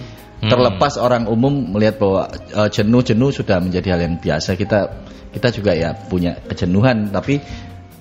[0.42, 0.50] Hmm.
[0.50, 4.58] Terlepas orang umum melihat bahwa eh, jenuh-jenuh sudah menjadi hal yang biasa.
[4.58, 4.80] Kita
[5.32, 7.38] kita juga ya punya kejenuhan, tapi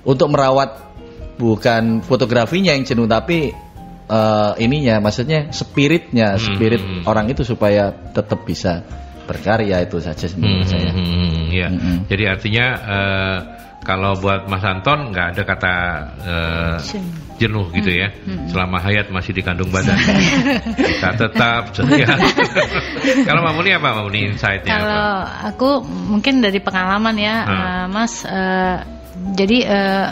[0.03, 0.89] untuk merawat
[1.37, 3.53] bukan fotografinya yang jenuh, tapi
[4.09, 6.43] eh, ininya, maksudnya spiritnya, Hmm.
[6.43, 8.83] spirit orang itu supaya tetap bisa
[9.29, 10.91] berkarya itu saja menurut Hmm, saya.
[10.91, 11.69] hmm, hmm, ya.
[11.71, 11.97] Mm-mm.
[12.11, 13.39] Jadi artinya eh,
[13.81, 15.75] kalau buat Mas Anton nggak ada kata
[16.83, 18.13] jenuh gitu ya.
[18.47, 19.97] Selama hayat masih dikandung badan.
[20.93, 22.13] Kita tetap setia.
[23.29, 24.77] kalau Mbak Muni apa Mbak Muni insight-nya apa?
[24.77, 25.09] Kalau
[25.49, 27.57] aku mungkin dari pengalaman ya, Hmm.
[27.57, 28.15] eh, Mas.
[28.23, 28.77] eh,
[29.33, 30.07] jadi eh,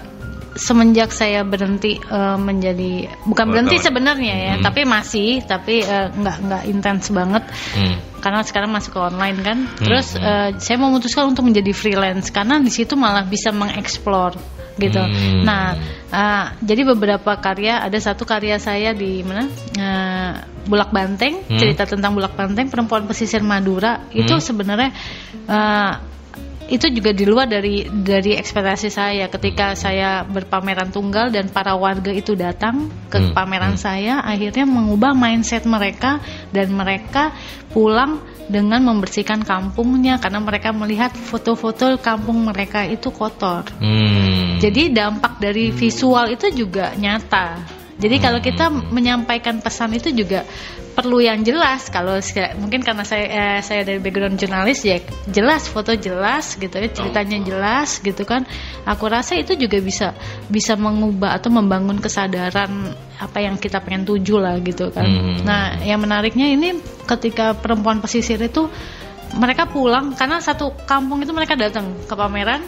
[0.55, 3.87] semenjak saya berhenti eh, menjadi bukan berhenti Wartawan.
[3.93, 4.65] sebenarnya ya, Hmm.
[4.65, 7.45] tapi masih, tapi eh, nggak nggak intens banget.
[7.77, 7.97] Hmm.
[8.19, 10.25] Karena sekarang masuk ke online kan, Hmm, terus hmm.
[10.25, 14.35] eh, saya memutuskan untuk menjadi freelance karena di situ malah bisa mengeksplor
[14.79, 15.03] gitu.
[15.03, 15.43] Hmm.
[15.43, 15.75] Nah,
[16.09, 20.33] eh, jadi beberapa karya, ada satu karya saya di mana Eh,
[20.69, 21.57] Bulak Banteng, Hmm.
[21.57, 24.43] cerita tentang Bulak Banteng, perempuan pesisir Madura itu Hmm.
[24.43, 24.91] sebenarnya
[25.49, 25.93] eh,
[26.69, 32.13] itu juga di luar dari dari ekspektasi saya ketika saya berpameran tunggal dan para warga
[32.13, 33.81] itu datang ke Hmm, pameran hmm.
[33.81, 36.21] saya akhirnya mengubah mindset mereka
[36.53, 37.33] dan mereka
[37.73, 43.69] pulang dengan membersihkan kampungnya karena mereka melihat foto-foto kampung mereka itu kotor.
[43.79, 44.57] Hmm.
[44.59, 47.61] Jadi dampak dari visual itu juga nyata.
[47.99, 50.47] Jadi kalau kita menyampaikan pesan itu juga
[50.99, 51.87] perlu yang jelas.
[51.95, 52.19] Kalau
[52.59, 54.99] mungkin karena saya eh, saya dari background jurnalis ya
[55.31, 58.43] jelas foto jelas gitu ya ceritanya jelas gitu kan.
[58.83, 60.19] Aku rasa itu juga bisa
[60.51, 65.07] bisa mengubah atau membangun kesadaran apa yang kita pengen tuju lah gitu kan.
[65.07, 65.47] Hmm.
[65.47, 68.67] Nah yang menariknya ini ketika perempuan pesisir itu
[69.39, 72.65] mereka pulang karena satu kampung itu mereka datang ke pameran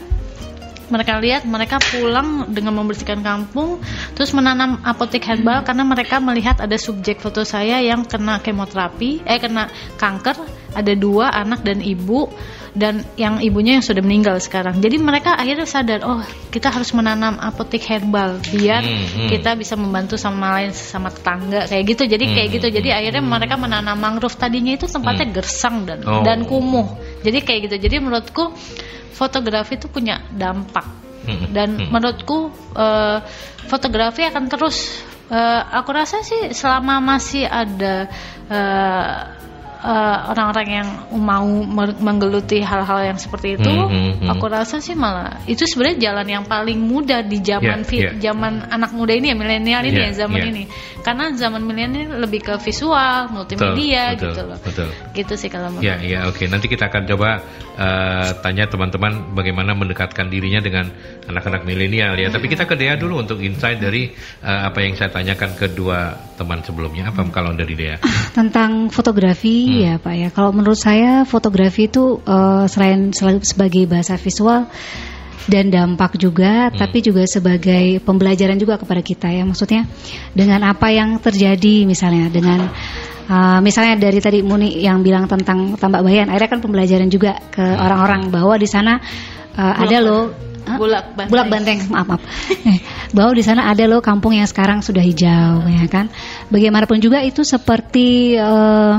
[0.90, 3.78] mereka lihat mereka pulang dengan membersihkan kampung
[4.14, 9.38] terus menanam apotek herbal karena mereka melihat ada subjek foto saya yang kena kemoterapi eh
[9.38, 10.36] kena kanker
[10.70, 12.30] ada dua anak dan ibu
[12.70, 16.22] dan yang ibunya yang sudah meninggal sekarang jadi mereka akhirnya sadar oh
[16.54, 19.28] kita harus menanam apotek herbal biar Hmm, hmm.
[19.28, 23.22] kita bisa membantu sama lain sama tetangga kayak gitu jadi kayak Hmm, gitu jadi akhirnya
[23.26, 25.34] mereka menanam mangrove tadinya itu tempatnya Hmm.
[25.34, 26.22] gersang dan Oh.
[26.22, 28.52] dan kumuh jadi kayak gitu jadi menurutku
[29.14, 31.92] fotografi itu punya dampak Hmm, dan hmm.
[31.92, 33.18] menurutku eh,
[33.68, 38.08] fotografi akan terus eh, aku rasa sih selama masih ada
[38.48, 39.16] eh,
[39.80, 41.48] eh, orang-orang yang mau
[41.96, 44.28] menggeluti hal-hal yang seperti itu, Hmm, hmm, hmm.
[44.30, 48.14] aku rasa sih malah itu sebenarnya jalan yang paling mudah di zaman Yeah, vi- yeah.
[48.20, 50.50] zaman anak muda ini ya milenial ini Yeah, ya zaman yeah.
[50.52, 50.62] ini.
[51.00, 54.58] Karena zaman milenial lebih ke visual, multimedia betul, gitu loh.
[54.60, 54.88] betul.
[55.16, 56.44] Gitu sih kalau menurut Ya, ya, oke.
[56.44, 57.40] Nanti kita akan coba
[57.80, 60.92] eh, tanya teman-teman bagaimana mendekatkan dirinya dengan
[61.24, 62.28] anak-anak milenial ya.
[62.28, 64.12] Tapi kita ke Dea dulu untuk insight dari
[64.44, 67.08] eh, apa yang saya tanyakan kedua teman sebelumnya.
[67.08, 67.96] Apa kalau dari Dea?
[68.36, 69.84] Tentang fotografi Hmm.
[69.86, 70.28] ya Pak ya.
[70.34, 74.66] Kalau menurut saya fotografi itu eh, selain selain sebagai bahasa visual
[75.50, 76.76] dan dampak juga, Hmm.
[76.78, 79.42] tapi juga sebagai pembelajaran juga kepada kita ya.
[79.42, 79.86] Maksudnya
[80.34, 82.68] dengan apa yang terjadi misalnya dengan
[83.30, 87.62] eh, misalnya dari tadi Muni yang bilang tentang tambak bayan, akhirnya kan pembelajaran juga ke
[87.62, 87.78] Hmm.
[87.78, 88.98] orang-orang bahwa di sana
[89.54, 90.24] eh, ada loh?
[90.60, 91.30] Bulak Banteng.
[91.34, 92.22] Bulak Banteng, maaf maaf.
[93.16, 96.06] Bahwa di sana ada loh kampung yang sekarang sudah hijau, ya kan.
[96.52, 98.94] Bagaimanapun juga itu seperti eh,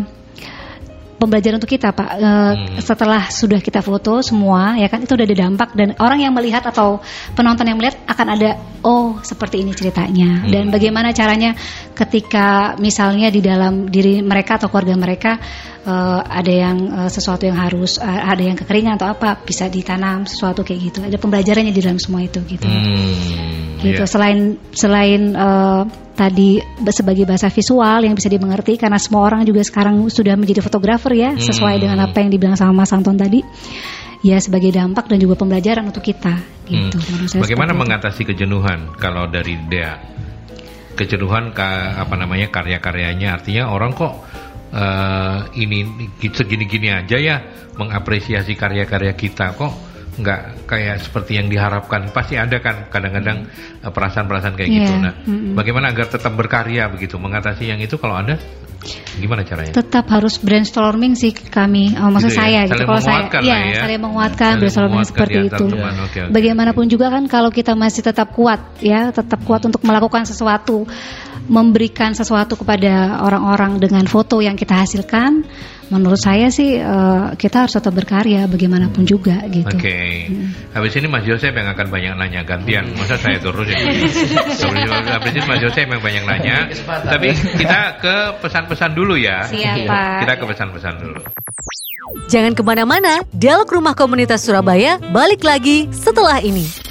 [1.22, 2.10] pembelajaran untuk kita, Pak.
[2.18, 2.82] Eh, Hmm.
[2.82, 6.66] Setelah sudah kita foto semua, ya kan, itu udah ada dampak dan orang yang melihat
[6.66, 6.98] atau
[7.38, 10.50] penonton yang melihat akan ada, oh seperti ini ceritanya.
[10.50, 11.54] Dan bagaimana caranya
[11.94, 15.32] ketika misalnya di dalam diri mereka atau keluarga mereka
[15.86, 20.66] eh, ada yang eh, sesuatu yang harus, ada yang kekeringan atau apa, bisa ditanam sesuatu
[20.66, 21.00] kayak gitu.
[21.06, 22.66] Ada pembelajarannya di dalam semua itu gitu.
[22.66, 24.08] Hmm, gitu ya.
[24.08, 24.38] selain
[24.72, 30.38] selain eh, tadi sebagai bahasa visual yang bisa dimengerti karena semua orang juga sekarang sudah
[30.38, 31.84] menjadi fotografer ya sesuai Hmm.
[31.84, 33.42] dengan apa yang dibilang sama Mas Anton tadi
[34.22, 37.06] ya sebagai dampak dan juga pembelajaran untuk kita gitu Hmm.
[37.10, 37.82] menurut saya Bagaimana seperti itu.
[37.82, 39.94] mengatasi kejenuhan kalau dari Dea?
[40.92, 44.14] Kejenuhan ka, apa namanya karya-karyanya artinya orang kok
[44.72, 45.84] eh, ini
[46.22, 47.38] segini-gini aja ya
[47.76, 49.74] mengapresiasi karya-karya kita kok
[50.20, 52.12] nggak kayak seperti yang diharapkan.
[52.12, 53.48] Pasti ada kan kadang-kadang
[53.80, 55.54] eh, perasaan-perasaan kayak Iya, gitu nah mm-mm.
[55.56, 58.36] bagaimana agar tetap berkarya begitu mengatasi yang itu kalau ada?
[59.22, 59.78] Gimana caranya?
[59.78, 62.74] Tetap harus brainstorming sih kami oh, maksud Gitu ya, saya gitu.
[62.74, 63.82] saling kalau saya menguatkan ya, ya.
[63.86, 65.66] saling menguatkan Saling brainstorming menguatkan seperti itu.
[65.70, 66.32] teman, oke, oke.
[66.34, 70.90] bagaimanapun juga kan kalau kita masih tetap kuat ya tetap kuat untuk melakukan sesuatu
[71.52, 75.44] memberikan sesuatu kepada orang-orang dengan foto yang kita hasilkan
[75.92, 80.32] menurut saya sih eh, kita harus tetap berkarya bagaimanapun juga gitu Oke,
[80.72, 82.96] habis ini Mas Yosep yang akan banyak nanya gantian.
[82.96, 83.76] Masa saya terus ya?
[85.20, 86.58] habis, ini Mas Yosep yang banyak nanya.
[86.88, 89.44] Tapi kita ke pesan-pesan dulu ya.
[89.52, 90.20] Siap, Pak.
[90.24, 91.20] Kita ke pesan-pesan dulu.
[92.32, 96.91] Jangan ke mana-mana, Dialog Rumah Komunitas Surabaya balik lagi setelah ini.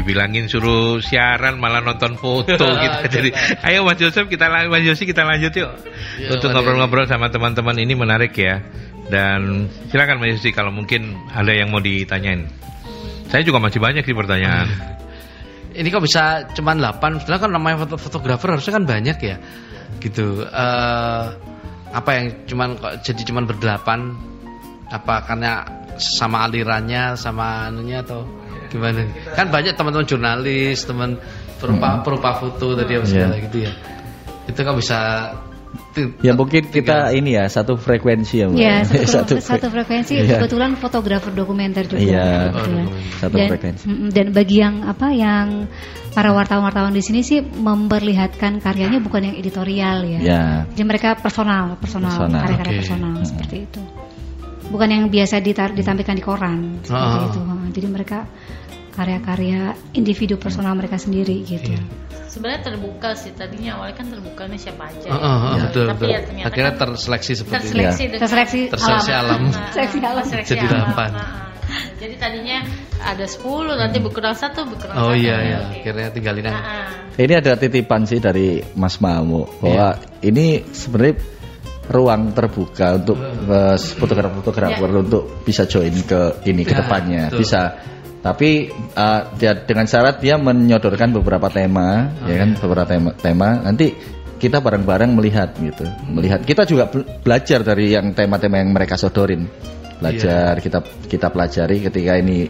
[0.00, 3.20] Dibilangin suruh siaran malah nonton foto gitu.
[3.20, 3.30] Jadi,
[3.68, 5.68] ayo Mas Yosep kita Mas Yosi kita lanjut yuk
[6.16, 8.64] Ya, untuk ngobrol-ngobrol sama teman-teman ini menarik ya.
[9.12, 12.48] Dan silakan Mas Yosi kalau mungkin ada yang mau ditanyain.
[13.28, 14.66] Saya juga masih banyak sih pertanyaan.
[15.70, 17.22] Ini kok bisa cuman 8?
[17.22, 19.36] Sebenarnya kan namanya foto fotografer harusnya kan banyak ya.
[20.02, 20.42] Gitu.
[20.42, 21.24] Eh
[21.90, 24.00] apa yang cuman kok jadi cuman berdelapan?
[24.90, 25.62] Apa karena
[26.00, 28.26] sama alirannya sama anunya atau
[28.70, 29.02] gimana?
[29.34, 31.18] Kan banyak teman-teman jurnalis, teman
[31.58, 33.44] perupa perupa foto tadi apa segala Iya.
[33.44, 33.72] gitu ya.
[34.46, 34.98] Itu kan bisa
[36.18, 38.58] Ya mungkin tiga- kita ini ya satu frekuensi ya, Mbak.
[38.58, 40.42] Ya, satu, satu frekuensi Iya.
[40.42, 42.50] kebetulan fotografer dokumenter juga Iya.
[42.50, 42.86] kebetulan.
[42.90, 43.84] Oh, Satu dan, frekuensi.
[44.10, 45.70] dan bagi yang apa yang
[46.10, 50.18] para wartawan-wartawan di sini sih memperlihatkan karyanya bukan yang editorial ya.
[50.18, 50.42] Ya.
[50.66, 52.42] Jadi mereka personal, personal, Personal.
[52.42, 52.80] karya-karya Oke.
[52.82, 53.80] personal seperti itu.
[54.70, 57.26] Bukan yang biasa ditar- ditampilkan di koran seperti Ah.
[57.26, 57.40] itu.
[57.70, 58.18] Jadi mereka
[59.00, 59.60] karya-karya
[59.92, 61.72] individu personal mereka sendiri gitu.
[61.72, 61.80] Iya.
[62.28, 65.08] Sebenarnya terbuka sih tadinya awalnya kan terbuka nih siapa aja.
[65.08, 65.62] Heeh, heeh, Ya.
[65.64, 66.10] betul, Tapi betul.
[66.10, 67.64] ya ternyata Akhirnya kan terseleksi seperti itu.
[67.66, 69.40] terseleksi dengan Terseleksi Terseleksi alam.
[69.42, 70.22] Nah, Seleksi alam.
[70.22, 70.70] terseleksi Jadi alam.
[70.70, 71.10] delapan.
[71.10, 71.28] Nah,
[71.96, 72.58] Jadi tadinya
[73.00, 75.16] ada 10 nanti berkurang satu berkurang Oh satu.
[75.16, 75.74] iya ya, Oke.
[75.80, 76.50] akhirnya tinggalin aja.
[76.50, 76.88] Nah, ah.
[77.16, 79.88] Ini ada titipan sih dari Mas Mamu bahwa
[80.20, 81.14] ini sebenarnya
[81.86, 87.38] ruang terbuka untuk eh, fotografer-fotografer untuk bisa join ke ini ke Ya, depannya betul.
[87.42, 87.62] bisa.
[88.20, 92.60] Tapi eh, dia dengan syarat dia menyodorkan beberapa tema, Oh, ya kan iya.
[92.60, 93.48] beberapa tema, tema.
[93.64, 93.96] Nanti
[94.36, 96.40] kita bareng-bareng melihat gitu, melihat.
[96.44, 99.44] Kita juga bel- belajar dari yang tema-tema yang mereka sodorin,
[100.00, 100.64] belajar Iya.
[100.64, 100.78] kita
[101.08, 102.48] kita pelajari ketika ini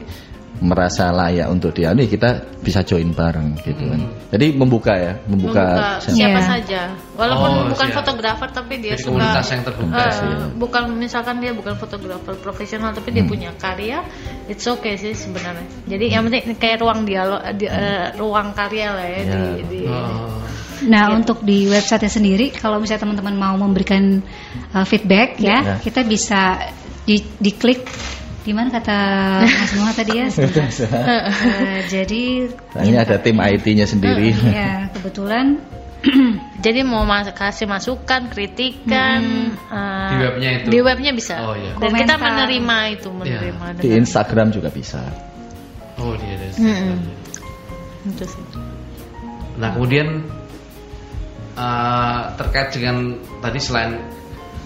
[0.61, 3.97] merasa layak untuk dia ini kita bisa join bareng gitu kan.
[3.97, 4.13] Hmm.
[4.29, 6.41] Jadi membuka ya, membuka, membuka siapa- Iya.
[6.45, 6.81] saja
[7.17, 7.97] walaupun Oh, bukan siap.
[8.05, 10.33] fotografer tapi dia Jadi suka komunitas yang terbuka Eh, sih.
[10.61, 14.05] bukan misalkan dia bukan fotografer profesional tapi dia punya karya
[14.47, 19.07] it's okay sih sebenarnya jadi yang penting kayak ruang dialog di, eh, ruang karya lah
[19.09, 20.39] ya, di, di Oh.
[20.81, 24.25] Nah, untuk di website sendiri, kalau misalnya teman-teman mau memberikan
[24.73, 25.77] uh, feedback ya, Ya.
[25.77, 26.57] kita bisa
[27.05, 27.85] di, diklik
[28.41, 28.99] di mana kata
[29.45, 30.27] Mas Noah tadi ya?
[31.61, 32.23] Eh, jadi
[32.73, 34.33] Nah, ini ada tim IT-nya sendiri.
[34.47, 35.61] ya kebetulan
[36.65, 39.21] Jadi mau mas kasih masukan, kritikan
[39.69, 40.67] eh, Di webnya itu?
[40.69, 41.35] Di webnya bisa.
[41.45, 41.77] Oh, iya.
[41.77, 42.25] Dan kita Komentar.
[42.25, 43.65] menerima itu, menerima.
[43.77, 45.05] Di dengan- Instagram juga bisa.
[46.01, 46.49] Oh dia ada.
[48.03, 48.45] Itu sih.
[49.61, 50.25] Nah kemudian
[51.57, 52.97] eh, terkait dengan
[53.41, 54.01] tadi selain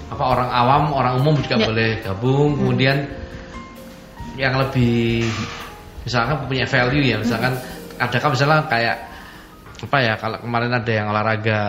[0.06, 1.66] apa orang awam, orang umum juga Ya.
[1.66, 2.50] boleh gabung.
[2.54, 2.96] Kemudian
[4.34, 5.24] yang lebih
[6.02, 7.54] misalkan punya value ya, misalkan
[7.96, 8.96] adakah misalnya kayak
[9.84, 11.60] apa ya kalau kemarin ada yang olahraga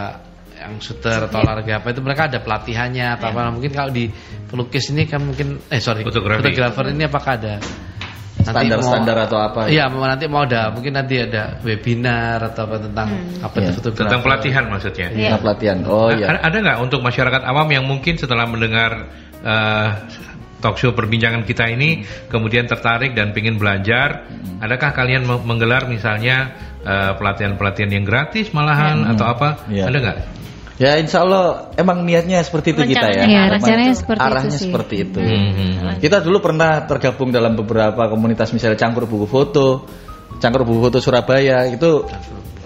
[0.56, 4.08] yang shooter atau olahraga apa itu mereka ada pelatihannya atau apa mungkin kalau di
[4.48, 6.42] pelukis ini kan mungkin eh sorry Fotografi.
[6.42, 9.60] fotografer ini apakah ada nanti mau- Standar-standar atau apa?
[9.68, 13.10] Iya, mau nanti mau ada mungkin nanti ada webinar atau apa tentang
[13.42, 13.74] apa itu Iya.
[13.74, 14.02] fotografi.
[14.06, 15.08] Tentang pelatihan maksudnya.
[15.12, 15.30] Iya.
[15.34, 15.78] Nah, pelatihan.
[15.90, 16.26] Oh iya.
[16.30, 18.92] Ada ada nggak untuk masyarakat awam yang mungkin setelah mendengar
[19.42, 19.88] eh,
[20.66, 22.02] talk show perbincangan kita ini
[22.34, 24.26] kemudian tertarik dan ingin belajar,
[24.58, 29.70] adakah kalian me- menggelar misalnya eh, pelatihan-pelatihan yang gratis malahan atau apa?
[29.70, 29.94] Iya.
[29.94, 30.18] Ada nggak?
[30.76, 33.24] Ya insya Allah emang niatnya seperti itu kita ya.
[33.24, 34.64] Memang rencananya seperti itu arahnya sih.
[34.68, 35.20] seperti itu.
[35.24, 35.96] Hmm.
[36.04, 39.88] Kita dulu pernah tergabung dalam beberapa komunitas misalnya Cangkur Buku Foto,
[40.44, 42.04] Cangkur Buku Foto Surabaya itu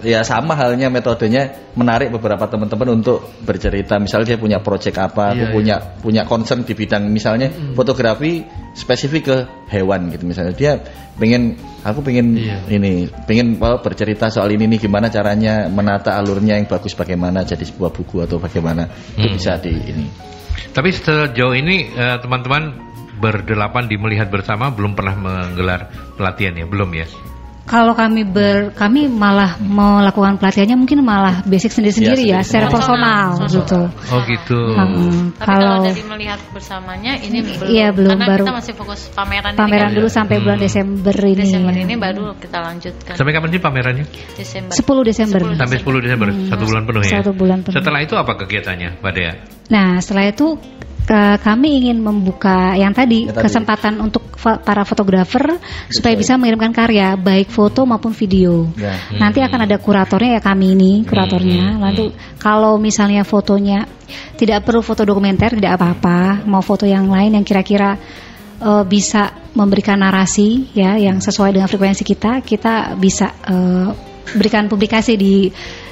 [0.02, 3.96] ya sama halnya metodenya menarik beberapa teman-teman untuk bercerita.
[4.00, 8.42] Misalnya dia punya project apa, aku Iya, punya punya concern di bidang misalnya fotografi
[8.74, 9.36] spesifik ke
[9.70, 10.54] hewan gitu misalnya.
[10.56, 10.72] Dia
[11.16, 12.56] pengen aku pengen Iya.
[12.72, 17.62] ini pengen oh, bercerita soal ini nih gimana caranya menata alurnya yang bagus bagaimana jadi
[17.62, 19.36] sebuah buku atau bagaimana itu Hmm.
[19.36, 20.06] bisa di ini.
[20.70, 22.88] Tapi sejauh ini eh, teman-teman
[23.20, 27.04] berdelapan di melihat bersama belum pernah menggelar pelatihan ya, belum ya?
[27.70, 32.82] Kalau kami ber kami malah melakukan pelatihannya mungkin malah basic sendiri-sendiri Iya, ya, secara Personal,
[32.90, 33.54] personal personal.
[33.54, 33.80] gitu.
[34.10, 34.58] Oh gitu.
[34.74, 37.68] Hmm, Tapi kalau kalau dari melihat bersamanya ini belum.
[37.70, 38.44] Iya, belum, Karena baru.
[38.44, 40.16] kita masih fokus pameran, pameran ini dulu kan.
[40.18, 40.66] sampai bulan Hmm.
[40.66, 41.38] Desember ini.
[41.38, 41.80] Desember ya.
[41.80, 43.14] ini baru kita lanjutkan.
[43.14, 44.04] Sampai kapan sih pamerannya?
[44.34, 44.72] Desember.
[44.74, 45.40] 10 Desember.
[45.46, 47.10] 10 Sampai 10 Desember, satu bulan penuh ya.
[47.14, 47.74] Satu bulan penuh.
[47.78, 49.32] Setelah itu apa kegiatannya, Mbak Dea?
[49.70, 50.58] Nah, setelah itu
[51.10, 53.50] ke- kami ingin membuka yang tadi, Ya, tadi.
[53.50, 55.58] kesempatan untuk para fotografer
[55.90, 58.70] supaya bisa mengirimkan karya baik foto maupun video.
[58.78, 58.94] Ya.
[59.18, 61.76] Nanti akan ada kuratornya ya kami ini kuratornya.
[61.76, 61.82] Hmm.
[61.82, 62.04] Lalu
[62.38, 63.90] kalau misalnya fotonya
[64.38, 67.98] tidak perlu foto dokumenter tidak apa-apa, mau foto yang lain yang kira-kira
[68.62, 73.88] eh, bisa memberikan narasi ya yang sesuai dengan frekuensi kita, kita bisa eh,
[74.30, 75.50] berikan publikasi di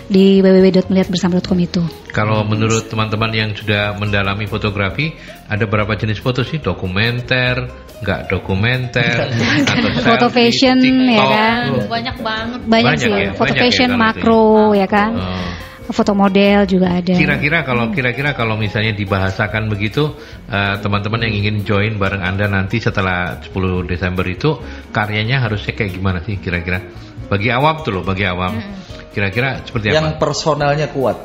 [0.09, 1.83] di www.melihatbersama.com itu.
[2.11, 5.12] Kalau menurut teman-teman yang sudah mendalami fotografi,
[5.47, 6.59] ada berapa jenis foto sih?
[6.59, 7.68] Dokumenter,
[8.01, 9.29] nggak dokumenter,
[9.68, 11.29] atau Foto fashion, ya TikTok.
[11.29, 11.64] kan?
[11.87, 12.61] Banyak banget.
[12.64, 13.97] Banyak, Banyak sih, ya, foto banyak ya fashion ya.
[14.01, 15.92] makro ya kan, Oh.
[15.92, 17.12] foto model juga ada.
[17.16, 20.16] Kira-kira kalau kira-kira kalau misalnya dibahasakan begitu,
[20.49, 24.57] eh, teman-teman yang ingin join bareng anda nanti setelah 10 Desember itu
[24.88, 26.81] karyanya harusnya kayak gimana sih kira-kira?
[27.29, 28.57] Bagi awam tuh loh, bagi awam.
[29.18, 30.18] Kira-kira seperti Yang apa?
[30.22, 31.18] personalnya kuat.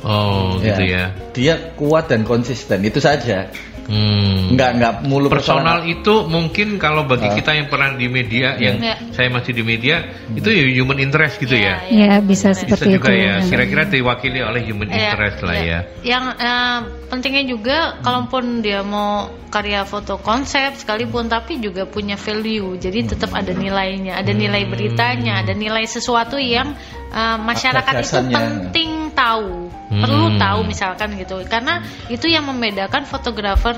[0.00, 1.12] Oh, gitu ya.
[1.32, 3.48] Dia kuat dan konsisten itu saja.
[3.90, 4.54] Hmm.
[4.54, 7.34] Enggak enggak mulu Personal itu mungkin kalau bagi Ah.
[7.34, 8.94] kita yang pernah di media, yang Ya.
[9.10, 11.82] saya masih di media, itu ya human interest gitu ya.
[11.90, 13.26] Ya bisa Bisa seperti juga itu.
[13.26, 13.34] ya.
[13.42, 15.66] Kira-kira diwakili oleh human Iya, interest lah iya.
[15.66, 15.78] ya.
[16.06, 16.78] Yang eh,
[17.10, 22.78] pentingnya juga, kalaupun dia mau karya foto konsep sekalipun, tapi juga punya value.
[22.78, 26.78] Jadi tetap ada nilainya, ada nilai beritanya, ada nilai sesuatu yang
[27.10, 30.00] eh, masyarakat itu penting tahu, Hmm.
[30.00, 31.42] perlu tahu misalkan gitu.
[31.44, 33.76] Karena itu yang membedakan fotografer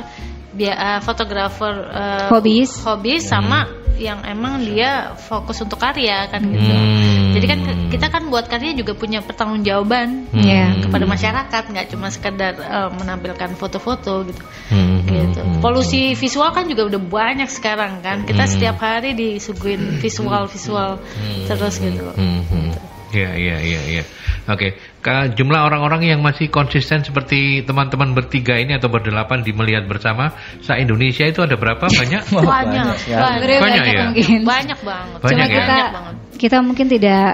[0.54, 2.84] eh, fotografer eh, Hobis.
[2.84, 3.64] hobis sama
[3.96, 6.60] yang emang dia fokus untuk karya kan gitu.
[6.68, 7.32] Hmm.
[7.32, 10.42] Jadi kan kita kan buat karya juga punya pertanggungjawaban Hmm.
[10.42, 10.76] Ya.
[10.76, 14.42] kepada masyarakat, nggak cuma sekedar eh, menampilkan foto-foto gitu.
[14.68, 15.40] Hmm, Gitu.
[15.40, 15.60] hmm, hmm.
[15.60, 18.24] Polusi visual kan juga udah banyak sekarang kan.
[18.24, 18.52] Kita Hmm.
[18.52, 21.00] setiap hari disuguhin visual-visual
[21.48, 22.12] terus gitu.
[22.12, 22.70] Hmm, hmm.
[23.12, 24.04] Iya, iya, iya, iya.
[24.48, 29.84] Oke, Ka- jumlah orang-orang yang masih konsisten seperti teman-teman bertiga ini atau berdelapan di melihat
[29.84, 31.84] bersama, se Indonesia itu ada berapa?
[31.84, 32.22] Banyak?
[32.34, 33.20] Wah, Banyak, sekali.
[33.44, 34.02] banyak, Banyak ya?
[34.08, 34.40] mungkin.
[34.42, 35.18] banyak banget.
[35.20, 35.52] Banyak Cuma ya?
[35.52, 36.14] kita Banyak banget.
[36.40, 37.26] kita mungkin tidak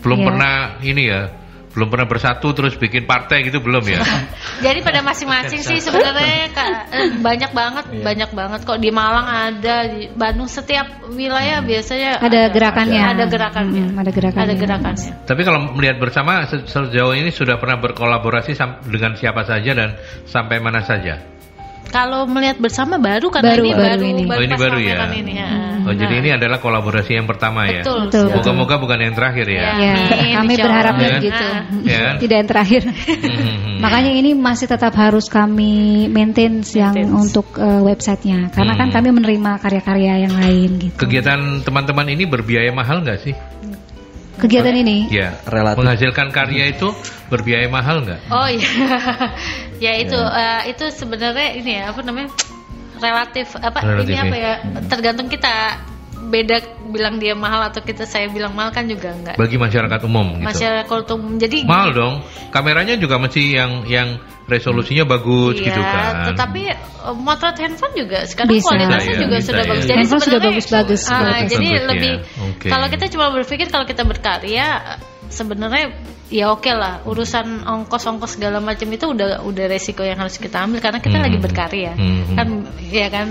[0.00, 0.26] Belum Iya.
[0.32, 1.20] pernah ini ya,
[1.70, 4.02] belum pernah bersatu terus bikin partai gitu belum ya?
[4.66, 8.02] Jadi pada masing-masing sih sebenarnya Kak, eh, banyak banget, Iya.
[8.02, 13.02] banyak banget kok di Malang ada, di Bandung setiap wilayah biasanya ada gerakannya.
[13.14, 13.84] Ada gerakannya.
[13.90, 14.46] Hmm, ada gerakannya.
[14.50, 15.10] Ada gerakannya.
[15.26, 18.52] Tapi kalau melihat bersama se- sejauh ini sudah pernah berkolaborasi
[18.90, 19.94] dengan siapa saja dan
[20.26, 21.22] sampai mana saja?
[21.90, 24.22] Kalau melihat bersama baru karena Baru, ini baru baru, ini.
[24.30, 24.96] Oh, ini baru ya?
[25.10, 25.48] Ini, ya.
[25.80, 27.82] Oh, jadi Nah, ini adalah kolaborasi yang pertama ya?
[27.82, 28.30] betul.
[28.30, 29.58] Moga-moga bukan yang terakhir ya?
[29.58, 29.70] Ya.
[29.74, 31.46] Ya, Amin, kami berharapnya gitu.
[31.82, 32.14] Ya kan?
[32.22, 32.82] Tidak yang terakhir.
[32.86, 33.78] Hmm.
[33.82, 38.96] Makanya ini masih tetap harus kami maintain yang untuk eh, websitenya, karena kan Hmm.
[39.00, 40.96] kami menerima karya-karya yang lain gitu.
[41.00, 43.34] Kegiatan teman-teman ini berbiaya mahal nggak sih?
[44.40, 45.12] Kegiatan ini.
[45.12, 45.84] Ya, Relatif.
[45.84, 46.88] menghasilkan karya itu
[47.28, 48.20] berbiaya mahal nggak?
[48.32, 48.70] Oh iya,
[49.84, 52.32] ya itu eh, itu sebenarnya ini ya apa namanya
[53.00, 54.54] relatif apa Relatif, ini apa ya.
[54.60, 55.80] ya tergantung kita
[56.30, 56.56] beda
[56.92, 59.36] bilang dia mahal atau kita saya bilang mahal kan juga enggak.
[59.40, 60.46] Bagi masyarakat umum gitu.
[60.46, 62.14] Masyarakat umum jadi Mahal dong.
[62.54, 64.20] Kameranya juga mesti yang yang
[64.50, 66.12] resolusinya bagus Iya, gitu kan.
[66.34, 66.76] tetapi eh,
[67.16, 68.66] motret handphone juga sekarang Bisa.
[68.66, 69.70] kualitasnya Bisa, ya, juga bisa, sudah ya.
[69.70, 69.84] bagus.
[69.84, 71.46] Jadi Handphone sudah sebenarnya, bagus-bagus kualitasnya.
[71.46, 71.88] jadi Bagus, ya.
[71.88, 72.12] lebih
[72.44, 72.66] Oke.
[72.68, 74.66] kalau kita cuma berpikir kalau kita berkarya
[75.28, 75.84] sebenarnya
[76.28, 80.78] ya oke lah urusan ongkos-ongkos segala macam itu udah udah resiko yang harus kita ambil
[80.78, 81.26] karena kita Hmm.
[81.26, 82.34] lagi berkarya Hmm.
[82.34, 82.48] kan
[82.84, 83.26] ya kan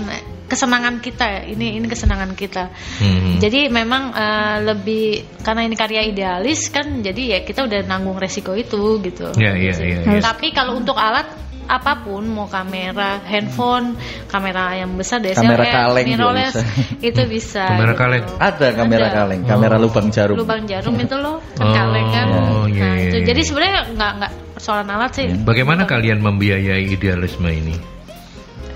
[0.50, 3.38] kesenangan kita ini ini kesenangan kita Hmm.
[3.38, 5.06] jadi memang eh, lebih
[5.40, 9.74] karena ini karya idealis kan jadi ya kita udah nanggung resiko itu gitu Iya, iya,
[9.78, 10.18] iya, iya.
[10.18, 11.30] tapi kalau untuk alat
[11.64, 13.94] apa pun mau kamera handphone
[14.26, 16.62] kamera yang besar DSLR Kamera kaleng juga mirrorless bisa.
[17.14, 18.00] itu bisa Kamera gitu.
[18.02, 18.24] kaleng?
[18.40, 19.14] Ada kamera Ada.
[19.14, 19.80] kaleng, kamera Oh.
[19.80, 20.34] lubang jarum.
[20.34, 23.26] lubang jarum itu loh kan Oh, kaleng kan iya, nah iya, itu iya.
[23.30, 27.78] jadi sebenarnya nggak nggak persoalan alat sih Bagaimana kalian membiayai idealisme ini?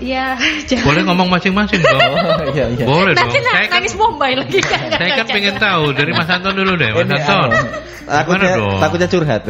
[0.05, 0.37] Ya
[0.69, 1.97] jangan Boleh ngomong masing-masing dong.
[2.15, 2.85] Oh, iya, iya.
[2.85, 3.25] Boleh dong.
[3.25, 6.73] nanti Saya kan, nangis bombay lagi kan saya kan pengen tahu dari Mas Anton dulu
[6.75, 7.49] deh, Mas Anton.
[7.49, 7.57] anu,
[8.05, 8.79] takutnya, Gimana dong?
[8.79, 9.41] takutnya curhat.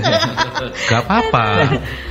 [0.86, 1.46] Gak apa-apa.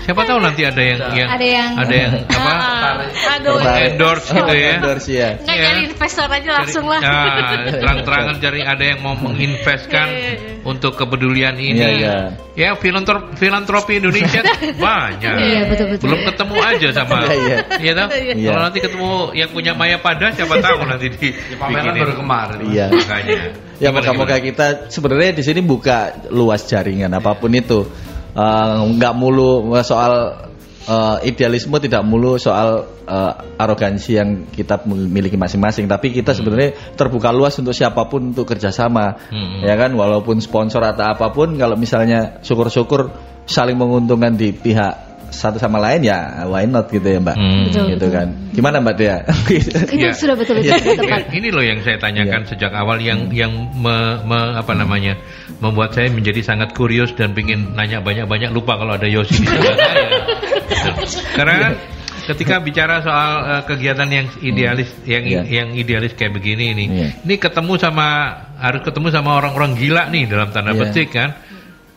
[0.04, 2.52] Siapa tahu nanti ada yang yang Ada yang- ada yang apa?
[2.52, 2.94] Ah,
[3.34, 3.84] aduh Tertarik.
[3.88, 4.70] Endorse gitu ya.
[4.76, 5.28] Endorse ya.
[5.34, 5.64] nggak Iya.
[5.64, 7.24] nyari investor aja langsung lah Nah,
[7.72, 10.62] terang-terangan cari ada yang mau menginvestkan Iya, iya, iya.
[10.62, 11.80] untuk kepedulian ini.
[11.80, 12.16] Iya, iya.
[12.54, 14.44] Ya, filantrop filantropi Indonesia
[14.76, 15.34] banyak.
[15.34, 16.04] Iya, betul-betul.
[16.04, 17.16] Belum ketemu aja sama.
[17.24, 18.33] Iya, iya.
[18.34, 18.42] Iya?
[18.42, 18.48] Iya.
[18.50, 22.02] Kalau nanti ketemu yang punya Maya Pada siapa tahu nanti di pameran bikinin.
[22.02, 22.58] baru kemarin.
[22.66, 22.86] Iya.
[22.90, 23.42] Makanya.
[23.78, 27.86] Ya moga-moga kita sebenarnya di sini buka luas jaringan apa pun itu.
[28.34, 30.42] Eh, nggak mulu soal
[30.84, 33.32] eh, idealisme tidak mulu soal eh,
[33.62, 39.16] arogansi yang kita miliki masing-masing, tapi kita sebenarnya terbuka luas untuk siapa pun untuk kerjasama,
[39.30, 39.62] Hmm.
[39.62, 43.12] ya kan, walaupun sponsor atau apa pun, kalau misalnya syukur-syukur
[43.44, 47.68] saling menguntungkan di pihak satu sama lain ya why not gitu ya mbak, Hmm.
[47.68, 48.10] Betul, gitu betul.
[48.10, 49.18] kan, gimana mbak Dea?
[49.48, 50.10] Itu Iya.
[50.12, 50.96] sudah betul-betul Iya.
[50.98, 51.20] tepat.
[51.28, 55.16] Ya, ini loh yang saya tanyakan sejak awal yang yang me- me- apa namanya
[55.58, 59.46] membuat saya menjadi sangat kurius dan ingin nanya banyak-banyak lupa kalau ada Yosi di.
[59.46, 59.70] Gitu.
[61.36, 61.72] Karena kan
[62.24, 65.40] ketika bicara soal eh, kegiatan yang idealis yang Iya.
[65.44, 67.08] yang idealis kayak begini ini, Iya.
[67.20, 68.06] ini ketemu sama
[68.56, 70.80] harus ketemu sama orang-orang gila nih dalam tanda Iya.
[70.88, 71.30] petik kan.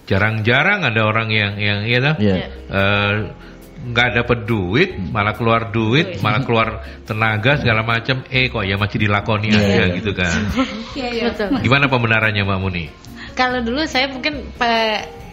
[0.08, 2.16] Jarang-jarang ada orang yang yang iya toh?
[2.18, 2.36] Iya.
[2.72, 3.14] Eh,
[3.88, 6.68] nggak dapat duit, malah keluar duit, malah keluar
[7.04, 8.24] tenaga segala macam.
[8.28, 9.96] Eh kok ya masih dilakoni Iya, aja iya.
[9.96, 10.32] gitu kan?
[11.30, 12.86] betul Gimana pembenarannya Mbak Muni?
[13.36, 14.50] Kalau dulu saya mungkin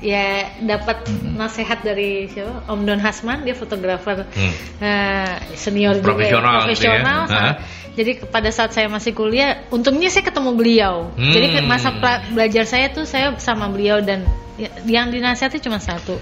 [0.05, 0.27] ya
[0.61, 2.69] dapat nasihat dari siapa?
[2.69, 4.53] Om Don Hasman, dia fotografer Hmm.
[4.79, 7.01] eh, senior juga ya, Profesional gitu ya.
[7.01, 7.21] profesional.
[7.27, 7.55] Nah,
[7.95, 11.15] Jadi pada saat saya masih kuliah, untungnya saya ketemu beliau.
[11.15, 11.31] Hmm.
[11.31, 11.95] Jadi masa
[12.29, 14.44] belajar saya tuh saya sama beliau dan ya-
[14.85, 16.19] yang dinasihati cuma satu.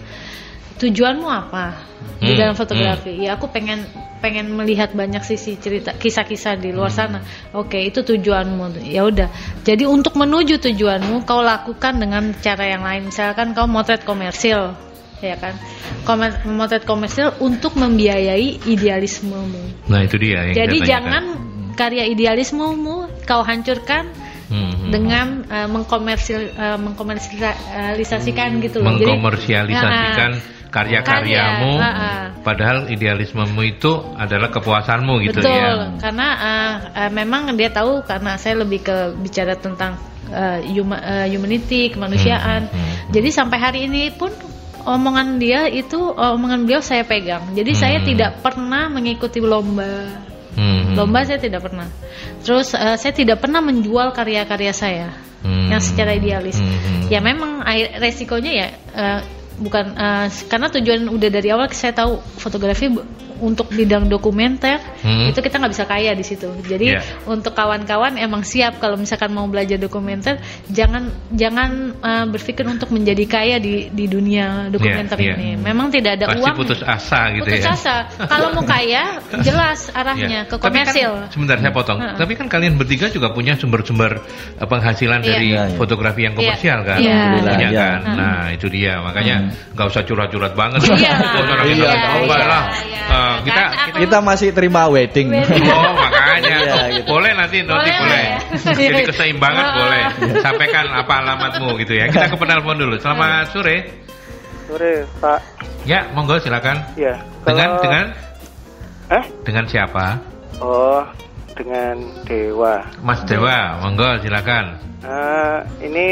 [0.72, 1.78] Tujuanmu apa
[2.18, 3.14] di Hmm, dalam fotografi?
[3.22, 3.86] Ya aku pengen
[4.18, 6.98] pengen melihat banyak sisi cerita kisah-kisah di luar Hmm.
[6.98, 7.18] sana.
[7.54, 8.82] Oke, itu tujuanmu.
[8.86, 9.28] Ya udah.
[9.62, 13.10] Jadi untuk menuju tujuanmu kau lakukan dengan cara yang lain.
[13.10, 14.74] Misalkan kau motret komersil,
[15.22, 15.54] ya kan?
[16.02, 19.86] Komer- motret komersil untuk membiayai idealismemu.
[19.86, 21.24] Nah itu dia yang Jadi jangan
[21.78, 24.10] karya idealismemu kau hancurkan
[24.52, 24.90] Hmm, hmm.
[24.92, 28.92] dengan eh, mengkomersil eh, mengkomersialisasikan gitu loh.
[29.00, 30.32] Jadi- mengkomersialisasikan
[30.72, 32.20] karya-karyamu, Karya, ah, ah.
[32.40, 36.00] padahal idealismemu itu adalah kepuasanmu gitu Betul, ya.
[36.00, 40.00] karena uh, uh, memang dia tahu karena saya lebih ke bicara tentang
[40.32, 42.72] uh, huma- uh, humanity, kemanusiaan.
[42.72, 43.12] Hmm, hmm, hmm.
[43.12, 44.32] Jadi sampai hari ini pun
[44.88, 47.52] omongan dia itu omongan beliau saya pegang.
[47.52, 48.08] Jadi saya Hmm.
[48.08, 50.08] tidak pernah mengikuti lomba.
[50.56, 50.98] Hmm, hmm.
[51.00, 51.88] Lomba saya tidak pernah.
[52.44, 55.08] Terus uh, saya tidak pernah menjual karya-karya saya
[55.42, 55.74] Hmm.
[55.74, 56.54] yang secara idealis.
[56.54, 57.02] Hmm, hmm.
[57.10, 59.20] Ya memang air- resikonya ya uh,
[59.58, 62.86] bukan uh, karena tujuan udah dari awal saya tahu fotografi
[63.42, 65.26] untuk bidang dokumenter Hmm.
[65.26, 66.46] itu kita nggak bisa kaya di situ.
[66.62, 67.02] Jadi Yeah.
[67.26, 73.24] untuk kawan-kawan emang siap kalau misalkan mau belajar dokumenter jangan jangan uh, berpikir untuk menjadi
[73.26, 75.48] kaya di di dunia dokumenter Yeah, ini.
[75.52, 75.60] yeah.
[75.60, 76.54] Memang tidak ada Pasti uang.
[76.54, 77.74] putus asa gitu Putus ya.
[77.74, 77.96] asa.
[78.22, 80.42] Kalau mau kaya jelas arahnya Ya.
[80.46, 81.12] ke Tapi kan- komersil.
[81.28, 81.98] sebentar saya potong.
[81.98, 82.14] Heeh.
[82.14, 84.22] Tapi kan kalian bertiga juga punya sumber-sumber
[84.54, 85.26] eh, penghasilan Iya.
[85.26, 85.76] dari Iya, iya.
[85.76, 86.98] fotografi yang komersial kan?
[86.98, 87.20] Iya.
[87.34, 87.70] Punya Iya.
[87.74, 87.98] kan?
[88.14, 88.94] Nah, itu dia.
[89.00, 89.36] Makanya
[89.72, 90.80] nggak usah curhat-curhat banget.
[90.86, 91.14] Iya.
[91.32, 92.62] Oh, orang kita Iya, iya, lah.
[93.34, 93.38] Iya.
[93.38, 95.28] Eh, kita Kan kita Kita masih terima wedding.
[95.72, 97.08] Oh makanya Iya, gitu.
[97.08, 98.24] boleh nanti nanti Boleh, boleh.
[98.52, 98.76] boleh.
[98.76, 99.74] Jadi keseimbangan Oh.
[99.80, 100.02] boleh.
[100.38, 102.04] Sampaikan apa alamatmu gitu ya.
[102.06, 102.94] Kita ke penelpon dulu.
[102.96, 103.76] Selamat sore.
[104.66, 105.40] Sore, Pak.
[105.82, 106.80] Ya, monggo silakan.
[106.94, 107.18] Ya.
[107.42, 108.04] Dengan kalau- dengan
[109.10, 109.24] Eh?
[109.42, 110.06] dengan siapa?
[110.56, 111.02] Oh,
[111.52, 112.80] dengan Dewa.
[113.02, 114.78] Mas Dewa, monggo silakan.
[115.02, 116.06] Eh, ini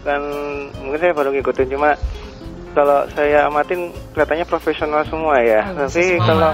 [0.00, 0.22] bukan
[0.78, 1.90] mungkin saya baru ngikutin cuma
[2.78, 3.80] kalau saya amatin
[4.14, 5.66] kelihatannya profesional semua ya.
[5.68, 6.26] Bagus, Tapi semangat.
[6.30, 6.50] kalau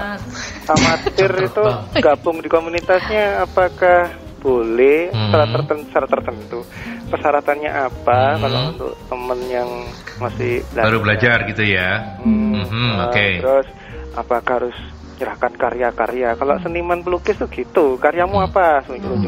[0.65, 1.63] amatir itu
[2.01, 4.09] gabung di komunitasnya apakah
[4.41, 5.29] boleh Hmm.
[5.29, 6.59] syarat tertentu, syarat tertentu
[7.05, 8.41] persyaratannya apa Hmm.
[8.41, 9.69] kalau untuk temen yang
[10.17, 12.17] masih Baru belajar gitu ya.
[12.21, 13.25] Hmm, Mhm, eh, oke.
[13.41, 13.67] Terus
[14.15, 14.77] apakah harus
[15.15, 16.29] nyerahkan karya-karya?
[16.33, 18.81] Kalau seniman pelukis tuh gitu, karyamu apa?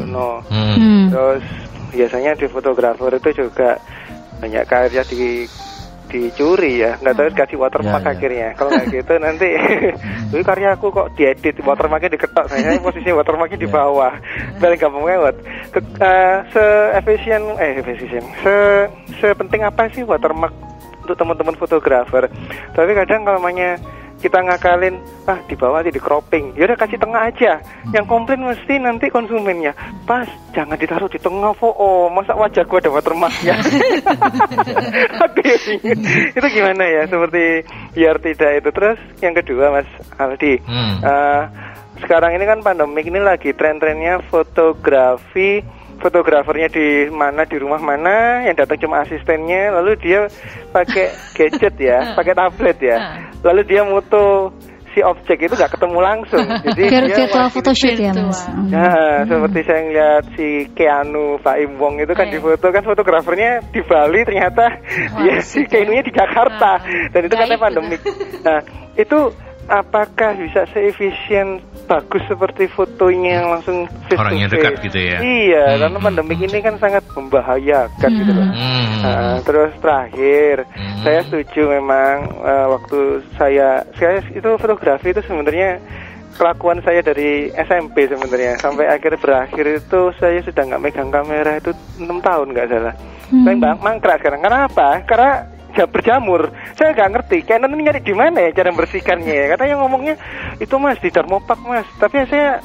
[0.04, 0.42] No.
[0.50, 0.74] Hmm.
[0.74, 1.04] Hmm.
[1.08, 1.42] Terus
[1.88, 3.78] biasanya di fotografer itu juga
[4.38, 5.46] banyak karya di
[6.08, 6.96] dicuri ya.
[6.98, 8.14] Nggak tahu dikasih watermark Ya, ya.
[8.16, 8.48] akhirnya.
[8.56, 9.48] Kalau nggak gitu nanti
[10.32, 12.46] ini karyaku kok diedit watermarknya diketok.
[12.50, 14.12] Saya posisi watermarknya di bawah.
[14.58, 15.36] Paling gampang banget
[15.70, 16.64] Ke, eh, se
[16.98, 18.24] efisien eh efisien.
[18.42, 18.54] Se
[19.20, 20.52] sepenting apa sih watermark
[21.04, 22.26] untuk teman-teman fotografer?
[22.72, 23.76] Tapi kadang kalau namanya
[24.18, 24.98] kita ngakalin
[25.30, 26.58] ah di bawah aja di cropping.
[26.58, 27.62] Ya udah kasih tengah aja.
[27.94, 29.72] Yang komplain mesti nanti konsumennya
[30.04, 33.54] pas jangan ditaruh di tengah po oh masa wajah gua ada watermarknya
[35.22, 35.58] Aduh,
[36.34, 37.02] itu gimana ya?
[37.06, 37.62] Seperti
[37.94, 38.68] biar tidak itu.
[38.74, 39.88] Terus yang kedua mas
[40.18, 40.54] Aldi.
[40.66, 40.96] Hmm.
[40.98, 41.42] Eh,
[42.02, 45.62] sekarang ini kan pandemik ini lagi tren-trennya fotografi.
[45.98, 50.30] Fotografernya di mana di rumah mana yang datang cuma asistennya lalu dia
[50.70, 52.96] pakai gadget ya pakai tablet ya
[53.42, 54.50] lalu dia moto
[54.96, 58.40] si objek itu nggak ketemu langsung jadi Vir- dia virtual photoshoot ya mas.
[58.48, 58.72] Hmm.
[58.72, 62.34] Nah, seperti saya ngeliat si Keanu Faim Wong itu kan Iya.
[62.34, 64.64] di foto kan fotografernya di Bali ternyata
[65.22, 66.82] ya si Keanu-nya di Jakarta
[67.12, 68.00] dan itu katanya Gaib pandemik.
[68.42, 68.58] Nah,
[68.96, 69.18] itu
[69.68, 74.54] apakah bisa seefisien bagus seperti fotonya yang langsung face to Orangnya face?
[74.58, 75.16] dekat gitu ya?
[75.18, 78.48] Iya, Hmm, karena hmm, pandemik ini kan sangat membahayakan gitu loh.
[78.48, 78.86] Hmm.
[78.98, 81.00] Nah, terus terakhir, Hmm.
[81.00, 82.98] saya setuju memang eh, waktu
[83.34, 85.78] saya saya itu fotografi itu sebenarnya
[86.34, 91.70] kelakuan saya dari SMP sebenarnya sampai akhir berakhir itu saya sudah nggak megang kamera itu
[91.98, 92.94] enam tahun nggak salah.
[93.28, 93.44] Hmm.
[93.44, 94.40] Saya bang mangkrak sekarang.
[94.40, 94.88] Karena apa?
[95.04, 95.32] Karena
[95.86, 96.50] berjamur.
[96.74, 97.38] Saya nggak ngerti.
[97.46, 99.46] Canon ini nyari di mana ya cara membersihkannya ya.
[99.54, 100.14] Katanya ngomongnya
[100.58, 101.86] itu mas di Darmopak mas.
[102.02, 102.58] Tapi saya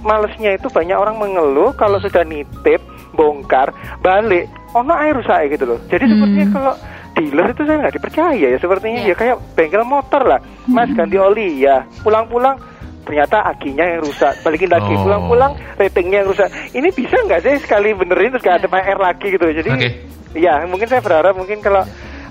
[0.00, 2.80] malesnya itu banyak orang mengeluh kalau sudah nitip
[3.12, 3.68] bongkar
[4.00, 5.78] balik ono air rusak gitu loh.
[5.90, 6.74] Jadi sepertinya kalau
[7.18, 10.40] dealer itu saya nggak dipercaya ya sepertinya ya kayak bengkel motor lah.
[10.70, 11.82] Mas ganti oli ya.
[12.06, 12.56] Pulang-pulang
[13.04, 15.02] ternyata akinya yang rusak balikin lagi Oh.
[15.02, 16.46] pulang-pulang ratingnya yang rusak
[16.76, 19.88] ini bisa nggak sih sekali benerin terus nggak ada PR lagi gitu jadi Oke.
[20.38, 21.82] ya mungkin saya berharap mungkin kalau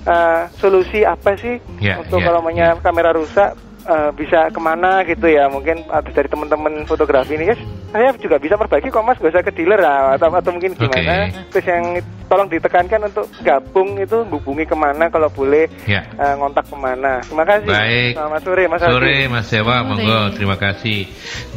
[0.04, 5.00] uh, solusi apa sih Ya, untuk ya, kalau namanya kamera rusak uh, bisa ke mana
[5.02, 9.18] gitu ya mungkin ada dari teman-teman fotografi ini guys saya juga bisa perbaiki kok mas
[9.18, 11.98] gak usah ke dealer lah, atau, atau mungkin gimana terus yang
[12.30, 16.06] tolong ditekankan untuk gabung itu hubungi ke mana kalau boleh Ya.
[16.14, 18.10] uh, ngontak ke mana terima kasih Baik.
[18.14, 19.26] selamat sore mas Sore Aldi.
[19.26, 20.98] Mas Dewa, monggo terima kasih.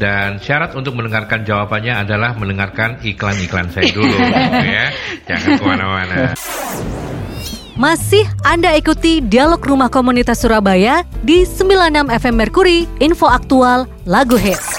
[0.01, 4.17] Dan syarat untuk mendengarkan jawabannya adalah mendengarkan iklan-iklan saya dulu,
[4.73, 4.89] ya.
[5.29, 6.33] Jangan ke mana-mana.
[7.73, 14.77] Masih Anda ikuti Dialog Rumah Komunitas Surabaya di 96 FM Merkuri, info aktual, lagu hits.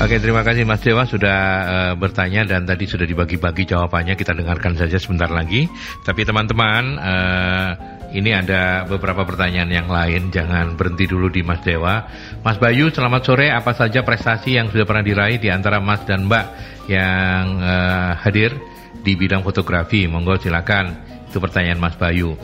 [0.00, 4.16] Oke, terima kasih Mas Dewa sudah eh, bertanya dan tadi sudah dibagi-bagi jawabannya.
[4.16, 5.68] Kita dengarkan saja sebentar lagi.
[6.00, 7.70] Tapi teman-teman, eh,
[8.16, 10.32] ini ada beberapa pertanyaan yang lain.
[10.32, 12.08] Jangan berhenti dulu di Mas Dewa.
[12.40, 13.52] Mas Bayu, selamat sore.
[13.52, 16.46] Apa saja prestasi yang sudah pernah diraih di antara Mas dan Mbak
[16.88, 18.69] yang eh, hadir
[19.00, 20.04] di bidang fotografi?
[20.06, 21.10] Monggo silakan.
[21.30, 22.34] Itu pertanyaan Mas Bayu.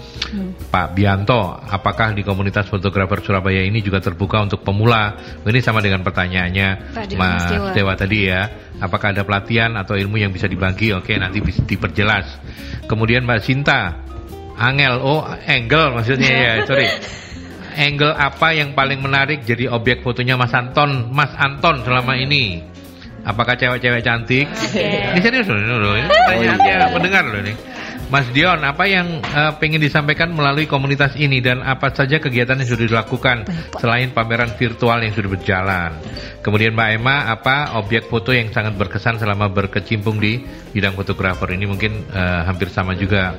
[0.71, 5.19] Pak Bianto, apakah di komunitas fotografer Surabaya ini juga terbuka untuk pemula?
[5.43, 7.75] Ini sama dengan pertanyaannya Mas Dewa.
[7.75, 8.47] Dewa tadi ya.
[8.79, 10.95] Apakah ada pelatihan atau ilmu yang bisa dibagi?
[10.95, 12.39] Oke, nanti bisa diperjelas.
[12.87, 14.07] Kemudian Mbak Sinta,
[14.55, 16.87] Angel, oh angle maksudnya ya, sorry.
[17.77, 22.76] Angle apa yang paling menarik jadi objek fotonya Mas Anton, Mas Anton selama ini?
[23.27, 24.47] Apakah cewek-cewek cantik?
[24.79, 25.95] Ini serius loh, ini loh.
[25.99, 27.55] Ini pertanyaannya pendengar loh ini.
[28.07, 32.71] Mas Dion, apa yang eh, pengen disampaikan melalui komunitas ini dan apa saja kegiatan yang
[32.71, 33.51] sudah dilakukan
[33.83, 35.91] selain pameran virtual yang sudah berjalan?
[36.39, 40.39] Kemudian Mbak Emma, apa objek foto yang sangat berkesan selama berkecimpung di
[40.71, 43.35] bidang fotografer ini mungkin eh, hampir sama juga,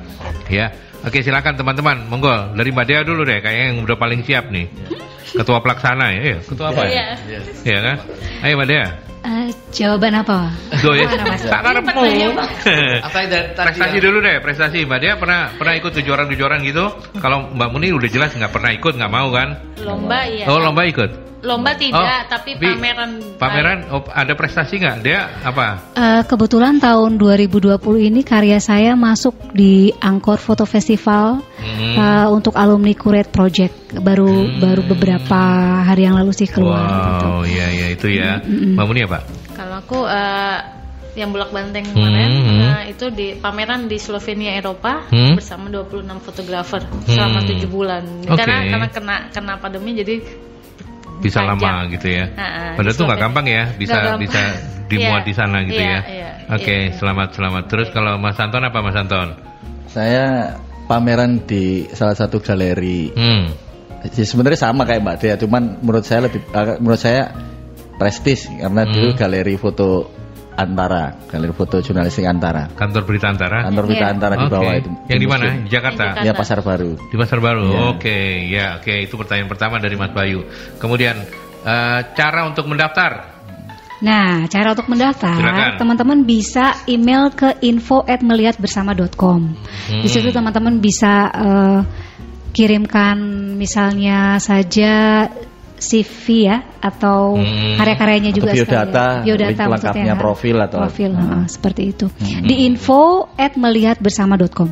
[0.52, 0.68] ya.
[1.00, 4.68] Oke, silakan teman-teman, monggo dari Mbak Dea dulu deh, kayaknya yang udah paling siap nih.
[5.32, 7.16] Ketua pelaksana ya, Iya, ketua apa ya?
[7.64, 7.96] Iya kan?
[8.44, 8.86] Ayo Mbak Dea.
[9.20, 10.52] Eh, jawaban apa?
[10.78, 11.08] Go ya.
[11.10, 12.02] Tak karepmu.
[13.06, 14.78] Apa yang dari- tadi Prestasi dulu deh, prestasi.
[14.84, 16.84] Mbak Dea pernah pernah ikut kejuaraan-kejuaraan gitu?
[17.16, 19.48] Kalau Mbak Muni udah jelas nggak pernah ikut, nggak mau kan?
[19.80, 20.44] Lomba iya.
[20.46, 21.26] Oh, lomba ikut.
[21.38, 23.22] Lomba tidak, Oh, tapi pameran.
[23.38, 24.96] Pameran oh, ada prestasi nggak?
[25.00, 25.94] Dia apa?
[25.94, 31.94] Eh, kebetulan tahun 2020 ini karya saya masuk di Angkor Foto Festival Hmm.
[31.94, 34.58] eh, untuk alumni Kuret Project baru Hmm.
[34.58, 35.38] baru beberapa
[35.86, 37.26] hari yang lalu sih keluar gitu.
[37.30, 38.42] Wow, iya iya itu ya.
[38.42, 39.18] Mbak Muni apa?
[39.50, 40.58] Kalau aku eh,
[41.14, 42.58] yang bolak banteng kemarin Hmm.
[42.62, 45.34] nah itu di pameran di Slovenia Eropa Hmm.
[45.34, 47.48] bersama 26 fotografer selama Hmm.
[47.48, 48.36] tujuh bulan Oke.
[48.36, 50.22] karena karena kena kena pandemi jadi
[51.18, 51.58] Bisa panjang.
[51.58, 52.24] lama gitu ya.
[52.32, 54.20] Ah, ah, Padahal tuh nggak gampang ya, bisa gampang.
[54.22, 54.42] bisa
[54.88, 56.00] dimuat Iya, di sana gitu iya, ya.
[56.06, 56.94] iya, Oke, iya.
[56.94, 57.62] selamat selamat.
[57.66, 59.28] Terus kalau Mas Anton apa Mas Anton?
[59.84, 60.54] Saya
[60.86, 63.10] pameran di salah satu galeri.
[63.10, 63.50] Hmm.
[64.06, 67.34] Ya, sebenarnya sama kayak Mbak Dea, cuman menurut saya lebih agak- menurut saya
[67.98, 68.92] prestis karena Hmm.
[68.94, 69.88] dulu galeri foto
[70.58, 72.66] Antara, galeri foto jurnalistik Antara.
[72.74, 73.70] Kantor Berita Antara.
[73.70, 74.14] Kantor berita Iya.
[74.18, 74.90] Antara di bawah itu.
[75.06, 75.44] Yang di mana?
[75.54, 76.04] Di Jakarta.
[76.18, 76.98] Di Ya Pasar Baru.
[76.98, 77.66] Di Pasar Baru.
[77.70, 77.80] Iya.
[77.94, 78.18] Oke,
[78.50, 80.50] ya oke itu pertanyaan pertama dari Mas Bayu.
[80.82, 81.14] Kemudian
[81.62, 83.38] eh, cara untuk mendaftar.
[84.02, 89.40] Nah, cara untuk mendaftar, teman-teman bisa email ke info@melihatbersama.com.
[89.90, 90.02] Hmm.
[90.02, 91.80] Di situ teman-teman bisa eh,
[92.50, 93.18] kirimkan
[93.54, 95.26] misalnya saja
[95.78, 97.76] CV ya atau Hmm.
[97.78, 98.86] karya-karyanya juga Atau sekalian.
[98.90, 100.14] biodata, biodata link lengkapnya, maksudnya.
[100.18, 101.20] profil atau- profil Hmm.
[101.22, 102.06] heeh, seperti itu.
[102.10, 102.42] Hmm.
[102.44, 104.68] Di info@melihatbersama.com.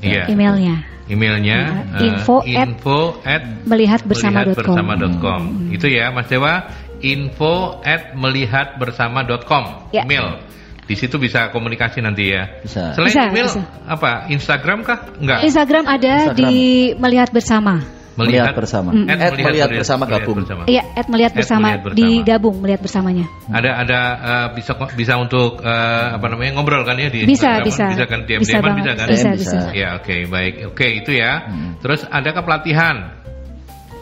[0.00, 0.24] Iya.
[0.28, 4.56] Emailnya Emailnya Nah, eh, info at info at melihatbersama.com.
[4.56, 5.40] melihatbersama.com.
[5.68, 6.64] Itu ya Mas Dewa,
[7.04, 9.92] info at melihatbersama.com.
[9.92, 10.08] Ya.
[10.08, 10.40] Email.
[10.84, 12.48] Di situ bisa komunikasi nanti ya.
[12.60, 12.92] Bisa.
[12.96, 13.60] Selain Bisa, email bisa.
[13.84, 14.28] apa?
[14.32, 14.98] Instagram kah?
[15.16, 15.44] Enggak.
[15.44, 16.48] Instagram ada Instagram.
[16.48, 16.56] di
[16.96, 17.80] melihat bersama.
[18.14, 18.90] Melihat bersama.
[18.90, 19.06] Mm.
[19.06, 20.36] At At melihat bersama gabung.
[20.40, 20.62] bersama.
[20.64, 21.98] Iya, at melihat At bersama, Melihat Bersama.
[21.98, 23.26] digabung melihat bersamanya.
[23.48, 27.64] Ada ada eh, bisa bisa untuk eh, apa namanya ngobrol kan ya di Bisa, Instagram?
[27.64, 27.84] bisa.
[27.90, 28.76] bisa kan diam Bisa banget.
[28.78, 29.58] bisa kan Bisa, DM bisa.
[29.72, 31.76] ya oke baik oke itu ya Hmm.
[31.78, 32.96] terus adakah pelatihan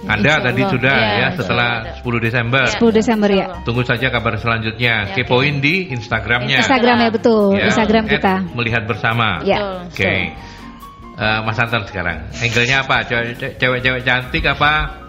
[0.02, 0.72] anda Insya tadi Allah.
[0.72, 2.02] sudah ya insya setelah Allah.
[2.02, 3.46] 10 Desember 10 Desember ya.
[3.62, 8.34] tunggu saja kabar selanjutnya Ya, kepoin di Instagramnya Instagram ya betul, Ya, Instagram at kita.
[8.52, 9.86] melihat bersama Ya.
[9.86, 10.14] oke
[11.12, 12.24] Eh, Mas Anton sekarang.
[12.32, 13.04] Angle-nya apa?
[13.04, 15.02] Cewek- cewek-cewek cantik apa?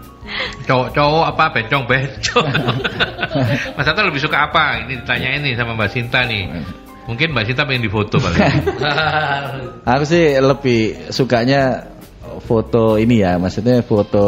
[0.68, 1.44] Cowok-cowok apa?
[1.52, 2.48] Bencong bencong.
[3.76, 4.84] Mas Anton lebih suka apa?
[4.84, 6.44] Ini ditanya ini sama Mbak Sinta nih.
[7.04, 8.40] Mungkin Mbak Sinta pengen difoto paling
[9.92, 11.92] Aku sih lebih sukanya
[12.44, 14.24] foto ini ya, maksudnya foto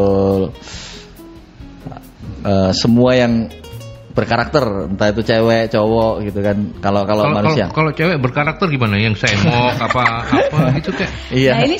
[2.44, 3.48] eh, semua yang
[4.16, 6.56] berkarakter, entah itu cewek, cowok gitu kan.
[6.80, 7.68] Kalau kalau manusia.
[7.68, 11.52] kalau- kalau cewek berkarakter gimana yang semok apa apa gitu kayak Iya.
[11.52, 11.76] Nah, ini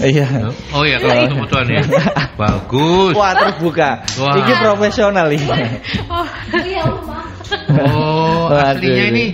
[0.00, 0.26] Iya.
[0.72, 1.82] oh iya kalau itu fotoan ya
[2.40, 3.90] bagus Wah, terbuka.
[4.16, 4.34] Wah.
[4.36, 5.46] Ini profesional ini.
[6.08, 6.26] oh
[8.48, 9.24] Waduh, aslinya ini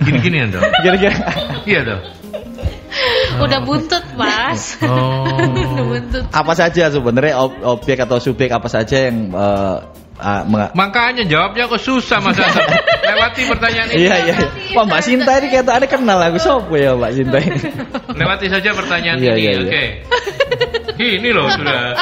[0.00, 1.16] gini-gini ya dong Kira-kira
[1.64, 2.02] iya dong
[3.34, 9.10] udah buntut mas oh udah buntut apa saja sebenarnya ob- objek atau subjek apa saja
[9.10, 9.76] yang eh,
[10.16, 12.38] menga- Makanya jawabnya kok susah Mas.
[13.10, 14.06] Lewati pertanyaan ini.
[14.06, 14.34] Iya iya.
[14.72, 17.58] Wah Mbak Sinta ini kayak ada kenal aku sopo ya Mbak Sinta ini.
[18.14, 19.42] Lewati saja pertanyaan Iya, ini.
[19.42, 19.62] iya, iya.
[19.66, 19.84] Oke.
[20.94, 21.98] Ini loh sudah.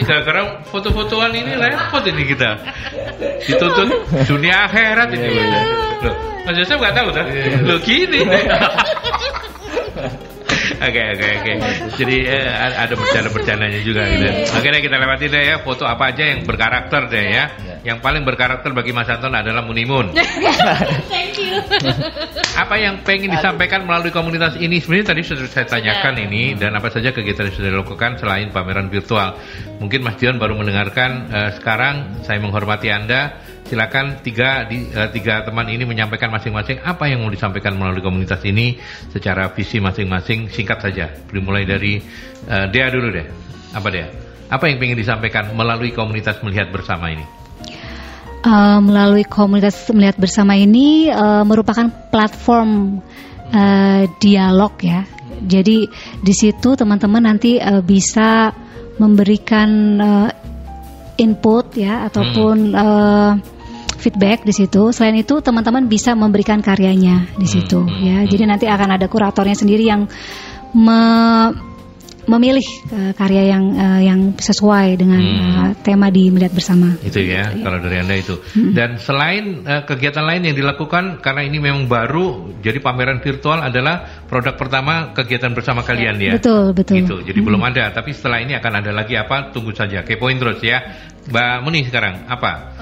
[0.00, 2.50] Gara-gara foto-fotoan ini repot ini kita.
[3.42, 3.90] Dituntut
[4.24, 5.26] dunia akhirat ini.
[5.26, 5.60] Iya, iya.
[6.06, 6.14] Loh,
[6.46, 7.26] Mas Yosef nggak tahu kan?
[7.66, 8.22] Loh gini.
[10.80, 11.52] Oke oke oke.
[11.98, 14.26] Jadi eh, ada bercanda-bercandanya juga gitu.
[14.54, 17.44] Oke deh kita lewati deh ya foto apa aja yang berkarakter deh ya.
[17.84, 20.16] Yang paling berkarakter bagi Mas Anton adalah Munimun.
[21.12, 21.60] thank you
[22.54, 26.88] Apa yang pengen disampaikan melalui komunitas ini sebenarnya tadi sudah saya tanyakan ini dan apa
[26.88, 29.36] saja kegiatan yang sudah dilakukan selain pameran virtual.
[29.82, 33.53] Mungkin Mas Dion baru mendengarkan eh, sekarang saya menghormati Anda.
[33.64, 38.44] Silakan tiga di, eh, tiga teman ini menyampaikan masing-masing apa yang mau disampaikan melalui komunitas
[38.44, 38.76] ini
[39.08, 41.08] secara visi masing-masing singkat saja.
[41.32, 41.96] Dimulai dari
[42.44, 43.26] eh, Dea dulu deh.
[43.72, 44.08] Apa Dea?
[44.52, 47.24] Apa yang pengen disampaikan melalui komunitas melihat bersama ini?
[48.44, 53.00] Eh, melalui komunitas melihat bersama ini eh, merupakan platform
[53.48, 55.08] eh, dialog ya.
[55.40, 55.88] Jadi
[56.20, 58.52] di situ teman-teman nanti eh, bisa
[59.00, 60.30] memberikan eh,
[61.16, 63.32] input ya ataupun eh,
[64.04, 64.92] feedback di situ.
[64.92, 68.16] Selain itu teman-teman bisa memberikan karyanya di situ Hmm, hmm, ya.
[68.20, 68.28] hmm.
[68.28, 70.04] Jadi nanti akan ada kuratornya sendiri yang
[70.76, 71.72] me-
[72.24, 75.60] memilih eh, karya yang eh, yang sesuai dengan Hmm.
[75.60, 76.96] eh, tema di melihat bersama.
[77.04, 78.40] Itu ya, kalau dari Anda itu.
[78.72, 84.24] Dan selain eh, kegiatan lain yang dilakukan karena ini memang baru, jadi pameran virtual adalah
[84.24, 86.32] produk pertama kegiatan bersama kalian ya.
[86.40, 87.04] Betul, betul.
[87.04, 87.16] Gitu.
[87.28, 89.52] Jadi belum ada, tapi setelah ini akan ada lagi apa?
[89.52, 90.00] Tunggu saja.
[90.00, 90.80] Kepoin terus ya.
[91.28, 92.72] Mbak Muni sekarang apa?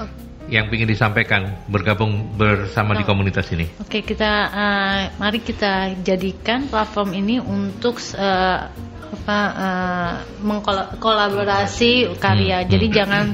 [0.53, 3.09] Yang ingin disampaikan bergabung bersama di Oh.
[3.09, 3.65] komunitas ini.
[3.81, 8.69] Oke kita eh, mari kita jadikan platform ini untuk eh,
[9.13, 10.13] apa eh,
[10.45, 12.61] mengkolaborasi karya.
[12.61, 12.93] Hmm, Jadi hmm.
[12.93, 13.25] jangan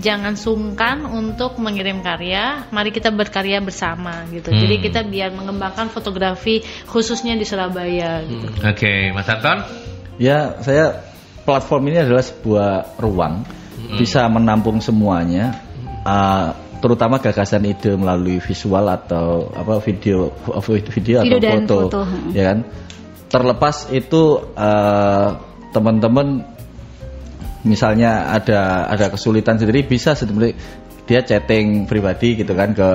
[0.00, 2.64] jangan sungkan untuk mengirim karya.
[2.72, 4.48] Mari kita berkarya bersama gitu.
[4.48, 4.60] Hmm.
[4.64, 8.48] Jadi kita biar mengembangkan fotografi khususnya di Surabaya gitu.
[8.64, 9.68] Oke, Mas Anton.
[10.16, 11.04] Ya, saya
[11.44, 13.44] platform ini adalah sebuah ruang
[13.98, 15.60] bisa menampung semuanya.
[16.04, 16.52] Uh,
[16.84, 20.28] terutama gagasan ide melalui visual atau apa video
[20.92, 22.00] video, Video atau foto, foto,
[22.36, 22.58] ya kan?
[23.32, 25.28] Terlepas itu eh,
[25.72, 26.44] teman-teman
[27.64, 30.54] misalnya ada ada kesulitan sendiri bisa sebenarnya
[31.04, 32.88] dia chatting pribadi gitu kan ke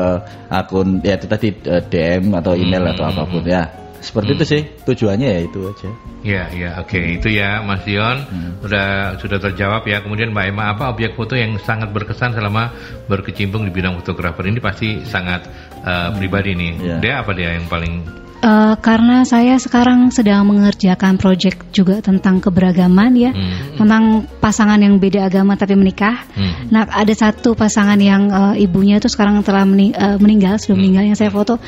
[0.54, 3.54] akun ya itu tadi eh, DM atau email Hmm, atau hmm, apa pun hmm.
[3.54, 3.64] ya
[4.00, 5.90] seperti itu sih tujuannya ya itu aja
[6.20, 8.20] Ya, ya, oke, itu ya, Mas Dion,
[8.60, 10.04] sudah sudah terjawab ya.
[10.04, 12.76] Kemudian Mbak Emma, apa objek foto yang sangat berkesan selama
[13.08, 15.48] berkecimpung di bidang fotografer ini pasti sangat
[15.80, 16.72] eh, pribadi nih.
[16.76, 16.96] Iya.
[17.00, 18.04] Dia apa dia yang paling?
[18.40, 23.76] Eh, karena saya sekarang sedang mengerjakan proyek juga tentang keberagaman ya, Hmm.
[23.76, 24.04] tentang
[24.40, 26.24] pasangan yang beda agama tapi menikah.
[26.40, 26.72] Hmm.
[26.72, 30.88] Nah, ada satu pasangan yang eh, ibunya itu sekarang telah meni- eh, meninggal, sudah Hmm.
[30.88, 31.60] meninggal yang saya foto.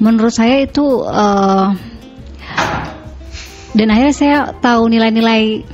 [0.00, 1.66] Menurut saya itu eh,
[3.74, 5.66] dan akhirnya saya tahu nilai-nilai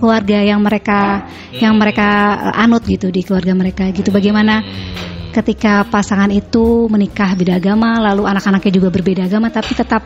[0.00, 4.08] keluarga yang mereka yang mereka anut gitu di keluarga mereka gitu.
[4.14, 4.62] Bagaimana
[5.30, 10.02] ketika pasangan itu menikah beda agama, lalu anak-anaknya juga berbeda agama, tapi tetap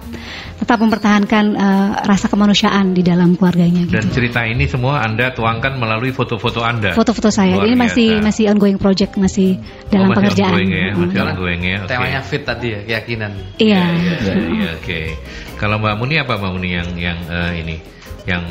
[0.54, 4.20] tetap mempertahankan eh, rasa kemanusiaan di dalam keluarganya Dan gitu.
[4.20, 6.94] cerita ini semua Anda tuangkan melalui foto-foto Anda.
[6.94, 8.26] Foto-foto saya Luar ini masih biasa.
[8.28, 10.52] masih ongoing project, masih Oh, dalam masih pengerjaan.
[10.54, 11.30] ongoing ya, masih Hmm.
[11.34, 11.76] ongoing ya.
[11.82, 11.88] oke.
[11.90, 13.32] Temanya fit tadi ya, keyakinan.
[13.58, 13.82] Iya.
[13.90, 15.00] Iya, iya, iya, oke.
[15.56, 17.76] Kalau Mbak Muni apa Mbak Muni yang yang eh, ini,
[18.24, 18.42] yang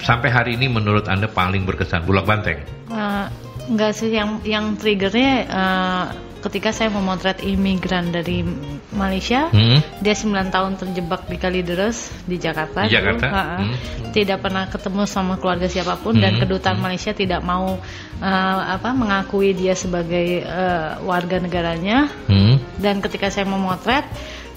[0.00, 2.02] sampai hari ini menurut Anda paling berkesan?
[2.02, 2.58] Bulak Banteng.
[2.90, 3.26] Eh,
[3.64, 6.04] enggak sih yang yang triggernya eh,
[6.42, 8.42] ketika saya memotret imigran dari
[8.90, 9.78] Malaysia Hmm?
[9.98, 12.98] dia 9 tahun terjebak di Kalideres di Jakarta Di dulu.
[12.98, 13.26] Jakarta?
[13.28, 13.56] Ha-ha.
[13.62, 13.74] Hmm.
[14.10, 16.42] tidak pernah ketemu sama keluarga siapa pun dan Hmm.
[16.42, 17.78] kedutaan Malaysia tidak mau
[18.18, 22.58] eh, apa mengakui dia sebagai eh, warga negaranya Hmm?
[22.76, 24.02] dan ketika saya memotret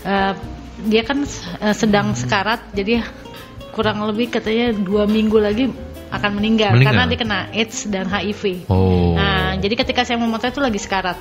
[0.01, 0.33] eh,
[0.81, 1.21] dia kan
[1.61, 3.05] eh, sedang sekarat jadi
[3.71, 5.65] kurang lebih katanya dua minggu lagi
[6.09, 6.93] akan meninggal, Meninggal.
[6.93, 8.69] karena dia kena AIDS dan HIV.
[8.69, 9.13] Oh.
[9.13, 11.17] Nah, jadi ketika saya memotret itu lagi sekarat.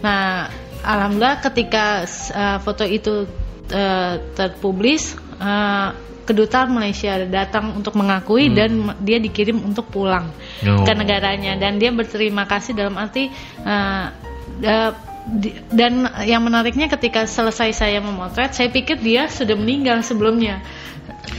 [0.00, 0.48] Nah,
[0.82, 3.24] alhamdulillah ketika uh, foto itu
[3.70, 5.92] uh, terpublis, uh,
[6.26, 10.34] kedutaan Malaysia datang untuk mengakui dan ma- dia dikirim untuk pulang
[10.66, 10.82] Oh.
[10.82, 13.30] ke negaranya dan dia berterima kasih dalam arti
[13.62, 14.10] uh,
[14.58, 14.90] uh,
[15.26, 20.62] di- dan yang menariknya ketika selesai saya memotret, saya pikir dia sudah meninggal sebelumnya.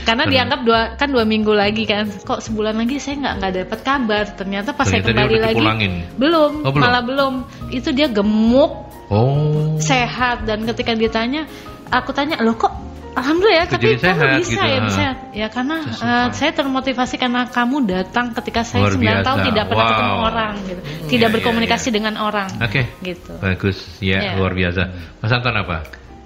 [0.04, 3.52] Karena Karena- dianggap dua kan dua minggu lagi kan, kok sebulan lagi saya nggak nggak
[3.64, 4.24] dapat kabar.
[4.32, 6.82] Ternyata pas saya Ternyata dia kembali lagi belum, Oh, belum?
[6.82, 7.34] malah belum.
[7.70, 8.72] Itu dia gemuk,
[9.08, 9.76] Oh.
[9.78, 11.48] sehat dan ketika ditanya,
[11.88, 12.68] aku tanya, "Loh kok
[13.14, 15.00] alhamdulillah ya, tapi jadi kamu sehat bisa gitu, ya bisa."
[15.32, 19.84] Ya karena eh, saya termotivasi karena kamu datang ketika saya Luar 9 tahun tidak pernah
[19.84, 19.90] Wow.
[19.90, 20.80] ketemu orang gitu.
[20.80, 22.50] Tidak Iya, iya, berkomunikasi dengan orang.
[22.60, 22.82] Oke.
[23.00, 23.32] Gitu.
[23.38, 24.32] Bagus, ya Ya.
[24.36, 24.82] luar biasa.
[25.18, 25.78] Mas Anton apa?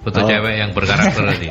[0.03, 0.27] Foto Oh.
[0.27, 1.47] cewek yang berkarakter tadi.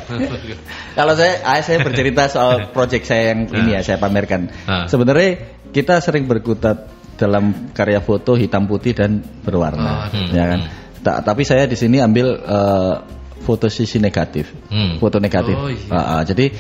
[0.99, 4.53] Kalau saya, ah, saya bercerita soal project saya yang ini ya saya pamerkan.
[4.69, 4.85] Ah.
[4.85, 6.85] Sebenarnya kita sering berkutat
[7.17, 10.61] dalam karya foto hitam putih dan berwarna, Oh, hmm, ya kan.
[11.01, 12.95] Ta- tapi saya di sini ambil eh,
[13.41, 15.01] foto sisi negatif, Hmm.
[15.01, 15.57] foto negatif.
[15.57, 15.89] Oh, iya.
[15.89, 16.53] Ah, ah, jadi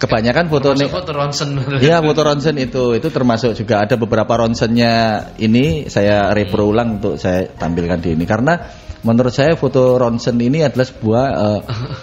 [0.00, 1.48] kebanyakan foto Termasuk foto ronsen.
[1.84, 4.92] Iya foto ronsen itu itu termasuk juga ada beberapa ronsennya
[5.36, 8.56] ini saya repro ulang untuk saya tampilkan di ini karena
[9.02, 11.60] menurut saya foto ronsen ini adalah sebuah eh,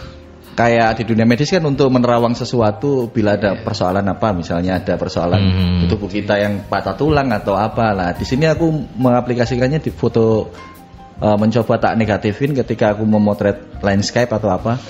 [0.60, 5.38] kayak di dunia medis kan untuk menerawang sesuatu bila ada persoalan apa misalnya ada persoalan
[5.38, 5.86] Hmm.
[5.86, 8.66] tubuh kita yang patah tulang atau apa lah di sini aku
[8.98, 10.50] mengaplikasikannya di foto
[11.18, 14.82] eh, mencoba tak negatifin ketika aku memotret landscape atau apa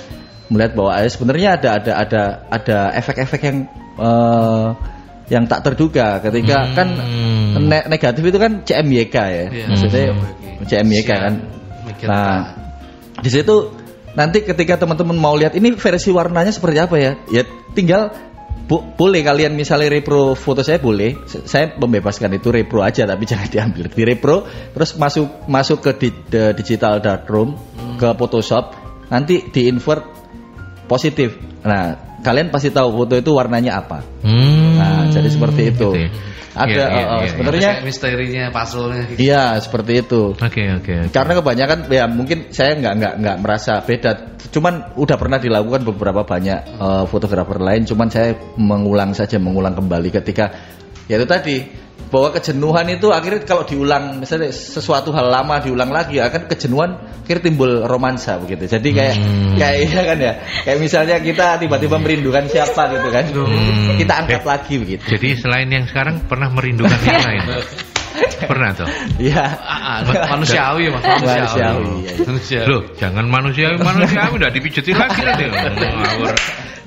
[0.47, 3.57] melihat bahwa eh, sebenarnya ada ada ada ada efek-efek yang
[3.99, 4.67] eh,
[5.27, 6.73] yang tak terduga ketika Hmm.
[6.73, 6.87] kan
[7.59, 10.63] ne- negatif itu kan CMYK ya Iya, maksudnya CMYK.
[10.63, 11.33] CMYK kan
[12.05, 12.53] Nah
[13.17, 13.73] di situ
[14.13, 17.11] nanti ketika teman-teman mau lihat ini versi warnanya seperti apa ya?
[17.33, 17.43] Ya
[17.73, 18.13] tinggal
[18.69, 21.17] bu- boleh kalian misalnya repro foto saya boleh.
[21.25, 23.89] Saya membebaskan itu repro aja tapi jangan diambil.
[23.89, 27.57] Di repro terus masuk masuk ke di- de- digital darkroom
[27.97, 28.77] ke Photoshop.
[29.07, 30.03] Nanti di invert
[30.85, 31.33] positif.
[31.63, 34.75] Nah kalian pasti tahu foto itu warnanya apa Hmm.
[34.77, 36.09] nah jadi seperti itu Gitu ya.
[36.57, 37.29] ada Iya, iya, eh, eh, iya.
[37.29, 39.19] sebenarnya Kayak misterinya puzzle-nya gitu.
[39.21, 40.93] iya seperti itu Oke, oke.
[41.05, 41.13] oke.
[41.13, 44.11] karena kebanyakan ya mungkin saya nggak nggak nggak merasa beda
[44.49, 50.09] cuman udah pernah dilakukan beberapa banyak eh, fotografer lain cuman saya mengulang saja mengulang kembali
[50.09, 50.49] ketika
[51.05, 51.55] ya itu tadi
[52.07, 56.95] bahwa kejenuhan itu akhirnya kalau diulang misalnya sesuatu hal lama diulang lagi akan kejenuhan
[57.27, 59.55] akhirnya timbul romansa begitu jadi kayak Hmm.
[59.59, 60.33] kayak iya kan ya
[60.63, 63.99] kayak misalnya kita tiba-tiba merindukan siapa gitu kan Hmm.
[63.99, 67.41] kita angkat Eh, lagi begitu Jadi selain yang sekarang pernah merindukan yang lain.
[68.37, 68.85] Pernah tuh.
[69.17, 72.61] Iya Ah, ah, manusiawi mas Manusiawi, manusiawi iya, iya.
[72.69, 75.43] Loh, jangan manusiawi manusiawi udah dipijetin lagi nanti.
[75.97, 76.33] Ngawur.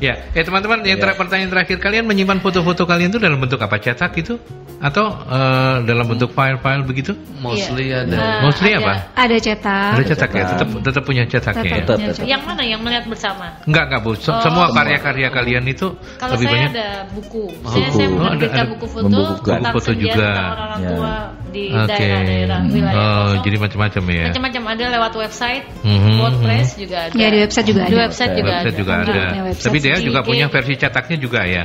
[0.01, 1.03] Ya, eh teman-teman, yang Ya.
[1.03, 3.77] terakhir pertanyaan terakhir kalian menyimpan foto-foto kalian itu dalam bentuk apa?
[3.77, 4.41] Cetak itu
[4.81, 7.13] atau eh, dalam bentuk file-file begitu?
[7.37, 8.09] Mostly Iya.
[8.09, 8.17] ada.
[8.17, 8.95] Nah, Mostly ada- apa?
[9.15, 9.91] Ada cetak.
[9.93, 10.49] Ada cetak ya, cetak.
[10.51, 11.77] tetap tetap punya cetaknya ya.
[11.79, 11.99] Tetap.
[12.01, 13.47] Yang- Yang mana yang melihat bersama?
[13.69, 14.11] Enggak, enggak Bu.
[14.17, 14.41] Se- Oh.
[14.41, 15.87] Semua karya-karya kalian itu
[16.17, 17.45] Kalau lebih saya banyak ada buku.
[17.53, 17.69] Buku.
[17.69, 19.37] Saya, saya Oh, ada- ada buku foto membukukan.
[19.45, 20.17] tentang Buku foto juga.
[20.17, 20.89] tentang orang Ya.
[20.89, 21.13] tua
[21.51, 21.87] di Oke.
[21.91, 24.25] daerah-daerah wilayah Oh, jadi macam-macam ya.
[24.33, 27.15] macam-macam ada lewat website, WordPress juga ada.
[27.15, 28.01] Ya, di website juga Di ada.
[28.09, 29.13] website juga Website juga ada.
[29.21, 29.43] Punya
[29.91, 31.65] Tapi dia juga punya versi cetaknya juga ya.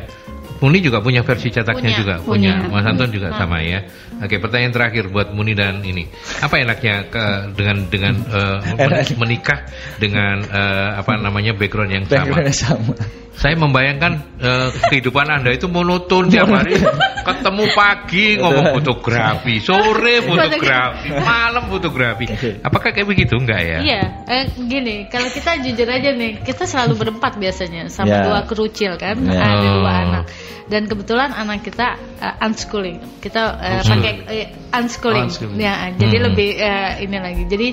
[0.55, 1.99] Muni juga punya versi cetaknya Punya.
[1.99, 2.53] juga, punya.
[2.63, 2.71] Punya.
[2.71, 3.38] Mas Anton juga Nah.
[3.43, 3.84] sama ya.
[4.23, 6.07] Oke, pertanyaan terakhir buat Muni dan ini.
[6.39, 8.13] Apa enaknya ke, dengan dengan
[8.80, 9.67] men- menikah
[9.99, 12.23] dengan eh, apa namanya background yang sama?
[12.23, 12.93] Backgroundnya sama.
[13.36, 16.79] Saya membayangkan eh, kehidupan Anda itu monoton tiap hari
[17.27, 22.25] ketemu pagi ngomong fotografi, sore fotografi, malam fotografi.
[22.63, 23.77] Apakah kayak begitu enggak ya?
[23.83, 28.23] Iya, eh, gini, kalau kita jujur aja nih, kita selalu berempat biasanya sama Ya.
[28.23, 29.41] dua kerucil kan, Ya.
[29.41, 30.03] ada dua Oh.
[30.07, 30.25] anak.
[30.65, 33.89] Dan kebetulan anak kita uh, unschooling, kita uh, Hmm.
[33.99, 35.61] pakai eh, unschooling, Unschooling.
[35.61, 36.25] ya, jadi Hmm.
[36.31, 37.43] lebih eh, ini lagi.
[37.45, 37.67] Jadi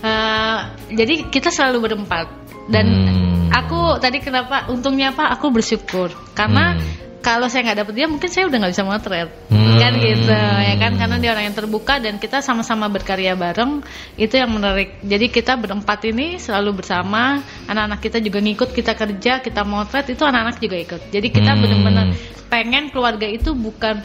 [0.00, 0.58] eh,
[0.88, 2.26] jadi kita selalu berempat.
[2.70, 3.29] Dan Hmm.
[3.50, 4.70] Aku tadi kenapa?
[4.70, 5.30] Untungnya apa?
[5.36, 6.86] Aku bersyukur karena Hmm.
[7.20, 9.76] kalau saya nggak dapet dia mungkin saya udah nggak bisa motret Hmm.
[9.76, 13.84] kan gitu ya kan karena dia orang yang terbuka dan kita sama-sama berkarya bareng
[14.16, 19.44] itu yang menarik jadi kita berempat ini selalu bersama anak-anak kita juga ngikut kita kerja
[19.44, 21.60] kita motret itu anak-anak juga ikut jadi kita Hmm.
[21.60, 22.06] benar-benar
[22.48, 24.00] pengen keluarga itu bukan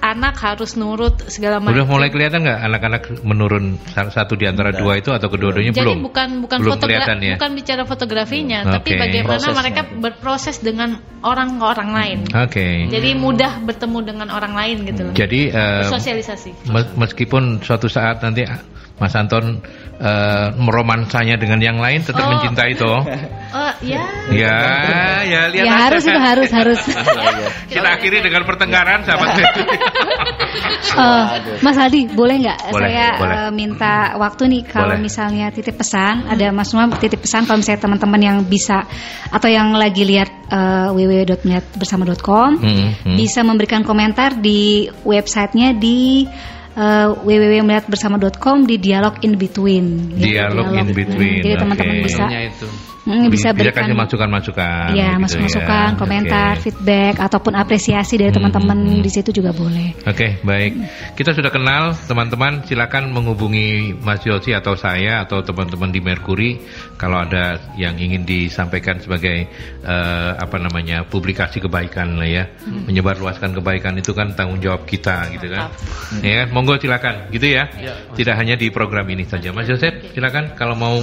[0.00, 4.96] anak harus nurut segala macam Udah mulai kelihatan nggak anak-anak menurun satu di antara dua
[4.96, 6.00] itu atau kedua-duanya jadi belum?
[6.02, 7.34] bukan bukan belum fotogra- kelihatan ya.
[7.36, 8.72] bukan bicara fotografinya Hmm.
[8.72, 9.00] tapi Oke.
[9.00, 9.58] bagaimana Prosesnya.
[9.58, 12.88] mereka berproses dengan orang orang lain Oke.
[12.88, 18.20] jadi mudah bertemu dengan orang lain gitu loh Jadi eh, sosialisasi mes- meskipun suatu saat
[18.20, 18.48] nanti
[19.00, 19.64] Mas Anton
[19.96, 22.30] eh, meromansanya dengan yang lain tetap Oh.
[22.30, 23.00] mencintai toh.
[23.56, 24.56] oh ya Ya,
[25.24, 25.82] ya lihat Ya aja.
[25.88, 26.80] harus itu harus harus.
[27.72, 29.40] Kita akhiri dengan pertengkaran sahabat.
[30.90, 31.26] Eh,
[31.64, 33.36] Mas Aldi, boleh nggak saya boleh.
[33.40, 35.02] eh, minta waktu nih kalau Boleh.
[35.02, 38.84] misalnya titip pesan, ada Mas Umam titip pesan kalau misalnya teman-teman yang bisa
[39.26, 43.16] atau yang lagi lihat eh, www.melihatbersama.com Hmm, hmm.
[43.16, 46.26] bisa memberikan komentar di websitenya di
[46.80, 49.86] eh, www.melihatbersama.com di dialog in between.
[50.16, 52.04] Ya, Dialog in between, Hmm, Jadi teman-teman oke.
[52.06, 52.68] bisa itu.
[53.00, 54.88] hmm, bisa Bisa berikan kasih masukan-masukan.
[54.92, 55.96] ya gitu masuk masukan, ya.
[55.96, 56.62] komentar, Oke.
[56.62, 59.04] feedback ataupun apresiasi dari Hmm, teman-teman hmm, hmm.
[59.04, 59.88] di situ juga boleh.
[60.04, 60.72] Oke, baik.
[61.14, 62.62] Kita sudah kenal, teman-teman.
[62.64, 66.60] Silakan menghubungi Mas Yosi atau saya atau teman-teman di Mercury
[66.96, 69.48] kalau ada yang ingin disampaikan sebagai
[69.80, 72.44] eh, apa namanya publikasi kebaikan lah ya,
[72.86, 75.72] menyebarluaskan kebaikan itu kan tanggung jawab kita, gitu kan?
[76.20, 77.66] Ya, monggo silakan, gitu ya.
[77.80, 80.14] Ya, Tidak hanya di program ini saja, Mas Yosef.
[80.14, 81.00] Silakan kalau mau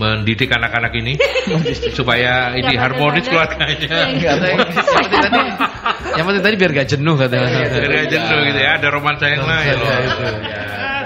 [0.00, 1.18] mendidik anak-anak ini
[1.98, 4.08] supaya ini harmonis keluarganya.
[4.16, 5.40] yang penting tadi,
[6.16, 7.68] yang penting tadi biar gak jenuh katanya.
[7.68, 9.88] Dari aja dulu gitu ya, ada romansa yang lain loh.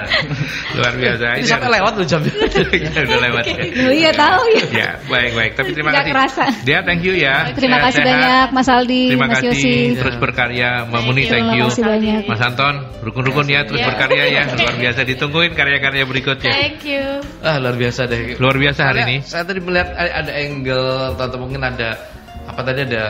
[0.04, 0.22] Iya.
[0.74, 0.80] Ya.
[0.80, 1.26] Luar biasa.
[1.38, 2.32] Ini sampai lewat loh jamnya.
[2.34, 3.44] Ya, udah lewat.
[3.86, 4.64] Oh iya tahu ya.
[4.74, 5.52] Ya, baik baik.
[5.54, 6.10] Tapi terima kasih.
[6.10, 6.44] kerasa.
[6.66, 7.54] Dia thank you ya.
[7.54, 9.48] Terima kasih banyak Mas Aldi, Terima Mas kasih.
[9.54, 9.76] Yosi.
[9.96, 11.30] Terus berkarya, Mbak Muni you.
[11.30, 12.26] thank Terima you.
[12.26, 12.74] Mas Anton,
[13.06, 13.86] rukun-rukun ya terus Ya.
[13.86, 14.42] berkarya ya.
[14.50, 16.52] Luar biasa ditungguin karya-karya berikutnya.
[16.52, 17.04] thank you
[17.40, 18.34] Ah luar biasa deh.
[18.36, 19.16] Luar biasa hari ini.
[19.22, 21.96] Saya tadi melihat ada ada angle atau mungkin ada
[22.44, 23.04] apa tadi ada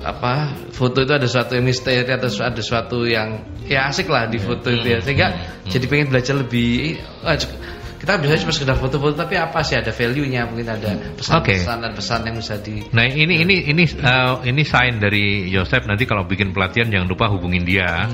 [0.00, 0.32] apa
[0.70, 4.40] foto itu ada suatu yang misteri atau su- ada suatu yang ya asik lah di
[4.40, 4.98] foto itu ya.
[4.98, 5.28] Sehingga
[5.66, 6.96] jadi pengen belajar lebih
[7.36, 7.52] c-
[8.00, 10.88] kita biasanya cuma sekedar foto-foto tapi apa sih ada value-nya mungkin ada
[11.20, 15.84] pesan-pesan dan pesan yang bisa di Nah ini ini ini uh, ini sign dari Yosef.
[15.84, 18.08] Nanti kalau bikin pelatihan jangan lupa hubungin dia.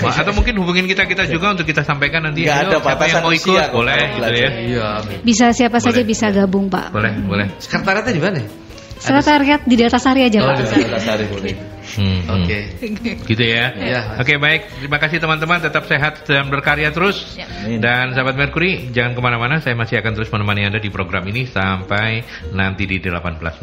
[0.00, 2.48] Atau mungkin hubungin kita kita juga untuk kita sampaikan nanti.
[2.48, 3.60] Ayo, ada siapa yang mau ikut?
[3.76, 4.48] boleh gitu ya.
[4.56, 4.88] iya
[5.20, 6.08] Bisa siapa saja Boleh.
[6.08, 6.96] bisa gabung Pak.
[6.96, 7.46] boleh boleh.
[7.60, 8.40] Sekretariatnya di mana
[9.06, 10.66] Sekretariat di Delta Sari aja Oh, Pak.
[10.66, 11.54] di Antasari boleh.
[11.86, 12.34] Hmm, hmm.
[12.34, 12.58] oke
[13.24, 14.18] gitu ya Iya.
[14.18, 17.46] oke baik terima kasih teman-teman tetap sehat dan berkarya terus Ya.
[17.78, 21.46] Dan sahabat Mercury jangan ke mana-mana saya masih akan terus menemani anda di program ini
[21.46, 23.62] sampai nanti di 18.00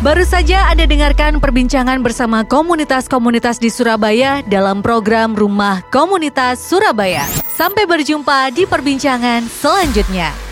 [0.00, 7.28] Baru saja Anda dengarkan perbincangan bersama komunitas-komunitas di Surabaya dalam program Rumah Komunitas Surabaya.
[7.52, 10.49] Sampai berjumpa di perbincangan selanjutnya.